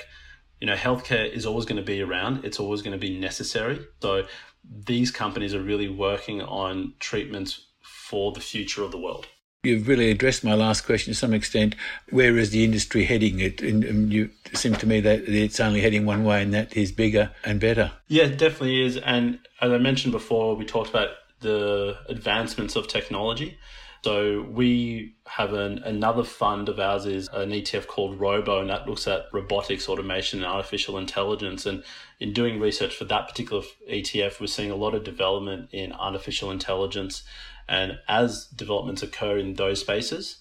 you 0.62 0.68
know, 0.68 0.76
healthcare 0.76 1.30
is 1.30 1.46
always 1.46 1.66
going 1.66 1.78
to 1.78 1.84
be 1.86 2.02
around. 2.02 2.46
It's 2.46 2.60
always 2.60 2.82
going 2.82 2.94
to 2.94 2.98
be 2.98 3.20
necessary. 3.20 3.82
So 4.02 4.26
these 4.64 5.12
companies 5.12 5.54
are 5.54 5.62
really 5.62 5.90
working 5.90 6.42
on 6.42 6.94
treatments 7.00 7.68
for 7.82 8.32
the 8.32 8.40
future 8.40 8.82
of 8.82 8.92
the 8.92 8.98
world. 8.98 9.28
You've 9.64 9.88
really 9.88 10.10
addressed 10.10 10.44
my 10.44 10.54
last 10.54 10.86
question 10.86 11.14
to 11.14 11.20
some 11.20 11.34
extent. 11.34 11.76
Where 12.10 12.38
is 12.38 12.52
the 12.52 12.64
industry 12.64 13.06
heading? 13.06 13.40
It, 13.40 13.62
and 13.62 14.12
you 14.12 14.30
seem 14.54 14.76
to 14.76 14.88
me 14.88 15.02
that 15.02 15.28
it's 15.28 15.60
only 15.60 15.82
heading 15.82 16.06
one 16.06 16.24
way, 16.24 16.42
and 16.42 16.54
that 16.54 16.76
is 16.76 16.92
bigger 16.92 17.32
and 17.44 17.60
better. 17.60 17.92
Yeah, 18.08 18.24
it 18.24 18.38
definitely 18.38 18.86
is. 18.86 18.98
And 18.98 19.40
as 19.62 19.72
I 19.72 19.78
mentioned 19.78 20.12
before, 20.12 20.56
we 20.56 20.66
talked 20.66 20.90
about 20.90 21.10
the 21.44 21.98
advancements 22.10 22.76
of 22.76 22.88
technology. 22.88 23.60
So 24.04 24.42
we 24.42 25.16
have 25.28 25.54
an, 25.54 25.78
another 25.84 26.26
fund 26.26 26.68
of 26.68 26.78
ours 26.78 27.06
is 27.06 27.30
an 27.30 27.52
ETF 27.52 27.88
called 27.88 28.20
Robo, 28.20 28.60
and 28.60 28.70
that 28.70 28.86
looks 28.86 29.08
at 29.08 29.28
robotics, 29.32 29.88
automation, 29.88 30.40
and 30.44 30.52
artificial 30.52 30.98
intelligence. 30.98 31.66
And 31.66 31.86
in 32.20 32.34
doing 32.34 32.60
research 32.60 32.96
for 32.96 33.06
that 33.06 33.30
particular 33.30 33.64
ETF, 33.90 34.42
we're 34.42 34.48
seeing 34.48 34.72
a 34.72 34.76
lot 34.76 34.94
of 34.94 35.06
development 35.06 35.70
in 35.72 35.94
artificial 35.94 36.52
intelligence. 36.52 37.24
And 37.70 38.00
as 38.10 38.48
developments 38.48 39.04
occur 39.04 39.38
in 39.38 39.54
those 39.54 39.80
spaces, 39.80 40.40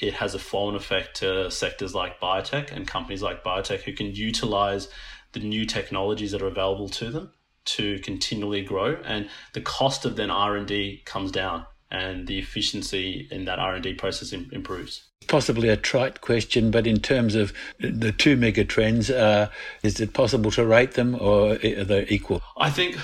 it 0.00 0.14
has 0.14 0.34
a 0.34 0.40
flow-on 0.40 0.74
effect 0.74 1.18
to 1.18 1.52
sectors 1.52 1.94
like 1.94 2.20
biotech 2.20 2.72
and 2.72 2.86
companies 2.86 3.22
like 3.22 3.44
biotech 3.44 3.82
who 3.82 3.92
can 3.92 4.12
utilize 4.12 4.88
the 5.32 5.40
new 5.40 5.64
technologies 5.64 6.32
that 6.32 6.42
are 6.42 6.48
available 6.48 6.88
to 6.88 7.10
them 7.10 7.32
to 7.68 7.98
continually 8.00 8.62
grow 8.62 8.96
and 9.04 9.28
the 9.52 9.60
cost 9.60 10.04
of 10.04 10.16
then 10.16 10.30
r&d 10.30 11.02
comes 11.04 11.30
down 11.30 11.64
and 11.90 12.26
the 12.26 12.38
efficiency 12.38 13.28
in 13.30 13.44
that 13.44 13.58
r&d 13.58 13.94
process 13.94 14.32
improves 14.32 15.04
possibly 15.26 15.68
a 15.68 15.76
trite 15.76 16.20
question 16.20 16.70
but 16.70 16.86
in 16.86 16.98
terms 16.98 17.34
of 17.34 17.52
the 17.78 18.12
two 18.12 18.36
mega 18.36 18.64
trends 18.64 19.10
uh, 19.10 19.48
is 19.82 20.00
it 20.00 20.14
possible 20.14 20.50
to 20.50 20.64
rate 20.64 20.92
them 20.92 21.14
or 21.20 21.52
are 21.52 21.84
they 21.84 22.06
equal 22.08 22.42
i 22.56 22.70
think 22.70 22.96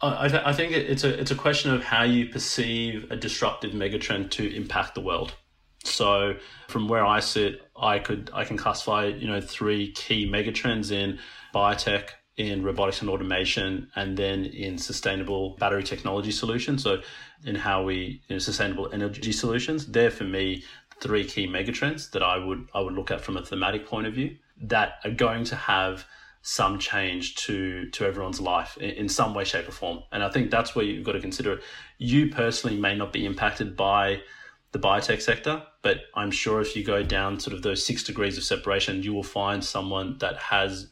I, 0.00 0.28
th- 0.28 0.42
I 0.44 0.52
think 0.52 0.72
it's 0.72 1.02
a 1.02 1.18
it's 1.20 1.32
a 1.32 1.34
question 1.34 1.74
of 1.74 1.82
how 1.82 2.04
you 2.04 2.28
perceive 2.28 3.10
a 3.10 3.16
disruptive 3.16 3.72
megatrend 3.72 4.30
to 4.32 4.54
impact 4.54 4.94
the 4.94 5.00
world. 5.00 5.34
So 5.84 6.36
from 6.68 6.88
where 6.88 7.04
I 7.04 7.20
sit, 7.20 7.62
I 7.76 7.98
could 7.98 8.30
I 8.32 8.44
can 8.44 8.56
classify 8.56 9.06
you 9.06 9.26
know 9.26 9.40
three 9.40 9.92
key 9.92 10.30
megatrends 10.30 10.92
in 10.92 11.18
biotech, 11.52 12.10
in 12.38 12.62
robotics 12.62 13.00
and 13.00 13.10
automation, 13.10 13.90
and 13.96 14.16
then 14.16 14.44
in 14.46 14.78
sustainable 14.78 15.56
battery 15.58 15.82
technology 15.82 16.30
solutions. 16.30 16.82
So, 16.82 17.02
in 17.44 17.56
how 17.56 17.82
we 17.82 18.22
you 18.28 18.36
know, 18.36 18.38
sustainable 18.38 18.88
energy 18.92 19.32
solutions, 19.32 19.86
they're 19.86 20.10
for 20.10 20.24
me 20.24 20.64
three 21.00 21.24
key 21.24 21.46
megatrends 21.46 22.10
that 22.12 22.22
I 22.22 22.38
would 22.38 22.68
I 22.74 22.80
would 22.80 22.94
look 22.94 23.10
at 23.10 23.20
from 23.20 23.36
a 23.36 23.44
thematic 23.44 23.86
point 23.86 24.06
of 24.06 24.14
view 24.14 24.36
that 24.62 24.94
are 25.04 25.10
going 25.10 25.44
to 25.44 25.56
have 25.56 26.06
some 26.42 26.78
change 26.78 27.34
to 27.34 27.90
to 27.90 28.06
everyone's 28.06 28.40
life 28.40 28.76
in, 28.78 28.90
in 28.90 29.08
some 29.08 29.34
way, 29.34 29.44
shape, 29.44 29.68
or 29.68 29.72
form. 29.72 30.00
And 30.12 30.22
I 30.22 30.30
think 30.30 30.50
that's 30.50 30.74
where 30.74 30.84
you've 30.84 31.04
got 31.04 31.12
to 31.12 31.20
consider 31.20 31.54
it. 31.54 31.60
You 31.98 32.30
personally 32.30 32.78
may 32.78 32.96
not 32.96 33.12
be 33.12 33.26
impacted 33.26 33.76
by 33.76 34.22
the 34.70 34.78
biotech 34.78 35.22
sector, 35.22 35.62
but 35.82 36.02
I'm 36.14 36.30
sure 36.30 36.60
if 36.60 36.76
you 36.76 36.84
go 36.84 37.02
down 37.02 37.40
sort 37.40 37.56
of 37.56 37.62
those 37.62 37.84
six 37.84 38.04
degrees 38.04 38.36
of 38.36 38.44
separation, 38.44 39.02
you 39.02 39.12
will 39.14 39.22
find 39.22 39.64
someone 39.64 40.18
that 40.18 40.36
has 40.36 40.90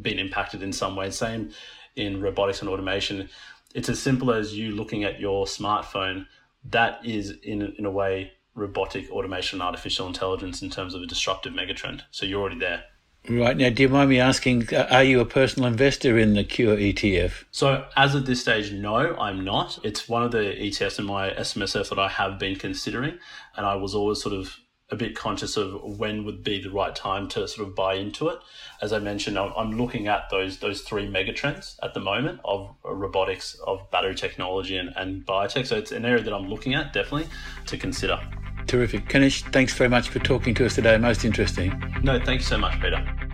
been 0.00 0.18
impacted 0.18 0.62
in 0.62 0.72
some 0.72 0.96
way. 0.96 1.10
Same 1.10 1.50
in 1.96 2.20
robotics 2.20 2.60
and 2.60 2.70
automation. 2.70 3.28
It's 3.74 3.88
as 3.88 4.00
simple 4.00 4.32
as 4.32 4.56
you 4.56 4.72
looking 4.72 5.04
at 5.04 5.20
your 5.20 5.46
smartphone. 5.46 6.26
That 6.64 7.04
is, 7.04 7.30
in, 7.42 7.74
in 7.78 7.84
a 7.84 7.90
way, 7.90 8.32
robotic 8.54 9.10
automation 9.10 9.60
and 9.60 9.66
artificial 9.66 10.06
intelligence 10.06 10.62
in 10.62 10.70
terms 10.70 10.94
of 10.94 11.02
a 11.02 11.06
disruptive 11.06 11.52
megatrend. 11.52 12.02
So 12.10 12.26
you're 12.26 12.40
already 12.40 12.58
there. 12.58 12.84
Right 13.28 13.56
now, 13.56 13.70
do 13.70 13.84
you 13.84 13.88
mind 13.88 14.10
me 14.10 14.18
asking, 14.18 14.74
uh, 14.74 14.88
are 14.90 15.04
you 15.04 15.20
a 15.20 15.24
personal 15.24 15.68
investor 15.68 16.18
in 16.18 16.34
the 16.34 16.42
Cure 16.42 16.76
ETF? 16.76 17.44
So, 17.52 17.86
as 17.96 18.16
of 18.16 18.26
this 18.26 18.40
stage, 18.40 18.72
no, 18.72 19.16
I'm 19.16 19.44
not. 19.44 19.78
It's 19.84 20.08
one 20.08 20.24
of 20.24 20.32
the 20.32 20.38
ETFs 20.38 20.98
in 20.98 21.04
my 21.04 21.30
SMSF 21.30 21.88
that 21.90 22.00
I 22.00 22.08
have 22.08 22.40
been 22.40 22.56
considering, 22.56 23.18
and 23.56 23.64
I 23.64 23.76
was 23.76 23.94
always 23.94 24.20
sort 24.20 24.34
of 24.34 24.56
a 24.92 24.96
bit 24.96 25.16
conscious 25.16 25.56
of 25.56 25.98
when 25.98 26.24
would 26.24 26.44
be 26.44 26.62
the 26.62 26.70
right 26.70 26.94
time 26.94 27.26
to 27.26 27.48
sort 27.48 27.66
of 27.66 27.74
buy 27.74 27.94
into 27.94 28.28
it. 28.28 28.38
As 28.80 28.92
I 28.92 28.98
mentioned, 28.98 29.38
I'm 29.38 29.78
looking 29.78 30.06
at 30.06 30.28
those 30.30 30.58
those 30.58 30.82
three 30.82 31.08
megatrends 31.08 31.76
at 31.82 31.94
the 31.94 32.00
moment 32.00 32.40
of 32.44 32.74
uh, 32.84 32.92
robotics, 32.92 33.54
of 33.66 33.90
battery 33.90 34.14
technology, 34.14 34.76
and, 34.76 34.92
and 34.94 35.26
biotech. 35.26 35.66
So 35.66 35.76
it's 35.76 35.92
an 35.92 36.04
area 36.04 36.22
that 36.22 36.32
I'm 36.32 36.48
looking 36.48 36.74
at 36.74 36.92
definitely 36.92 37.28
to 37.66 37.76
consider. 37.76 38.20
Terrific. 38.66 39.08
Kanish, 39.08 39.50
thanks 39.52 39.74
very 39.74 39.90
much 39.90 40.10
for 40.10 40.18
talking 40.18 40.54
to 40.54 40.66
us 40.66 40.74
today. 40.74 40.96
Most 40.98 41.24
interesting. 41.24 41.72
No, 42.02 42.18
thank 42.18 42.40
you 42.40 42.46
so 42.46 42.58
much, 42.58 42.80
Peter. 42.80 43.31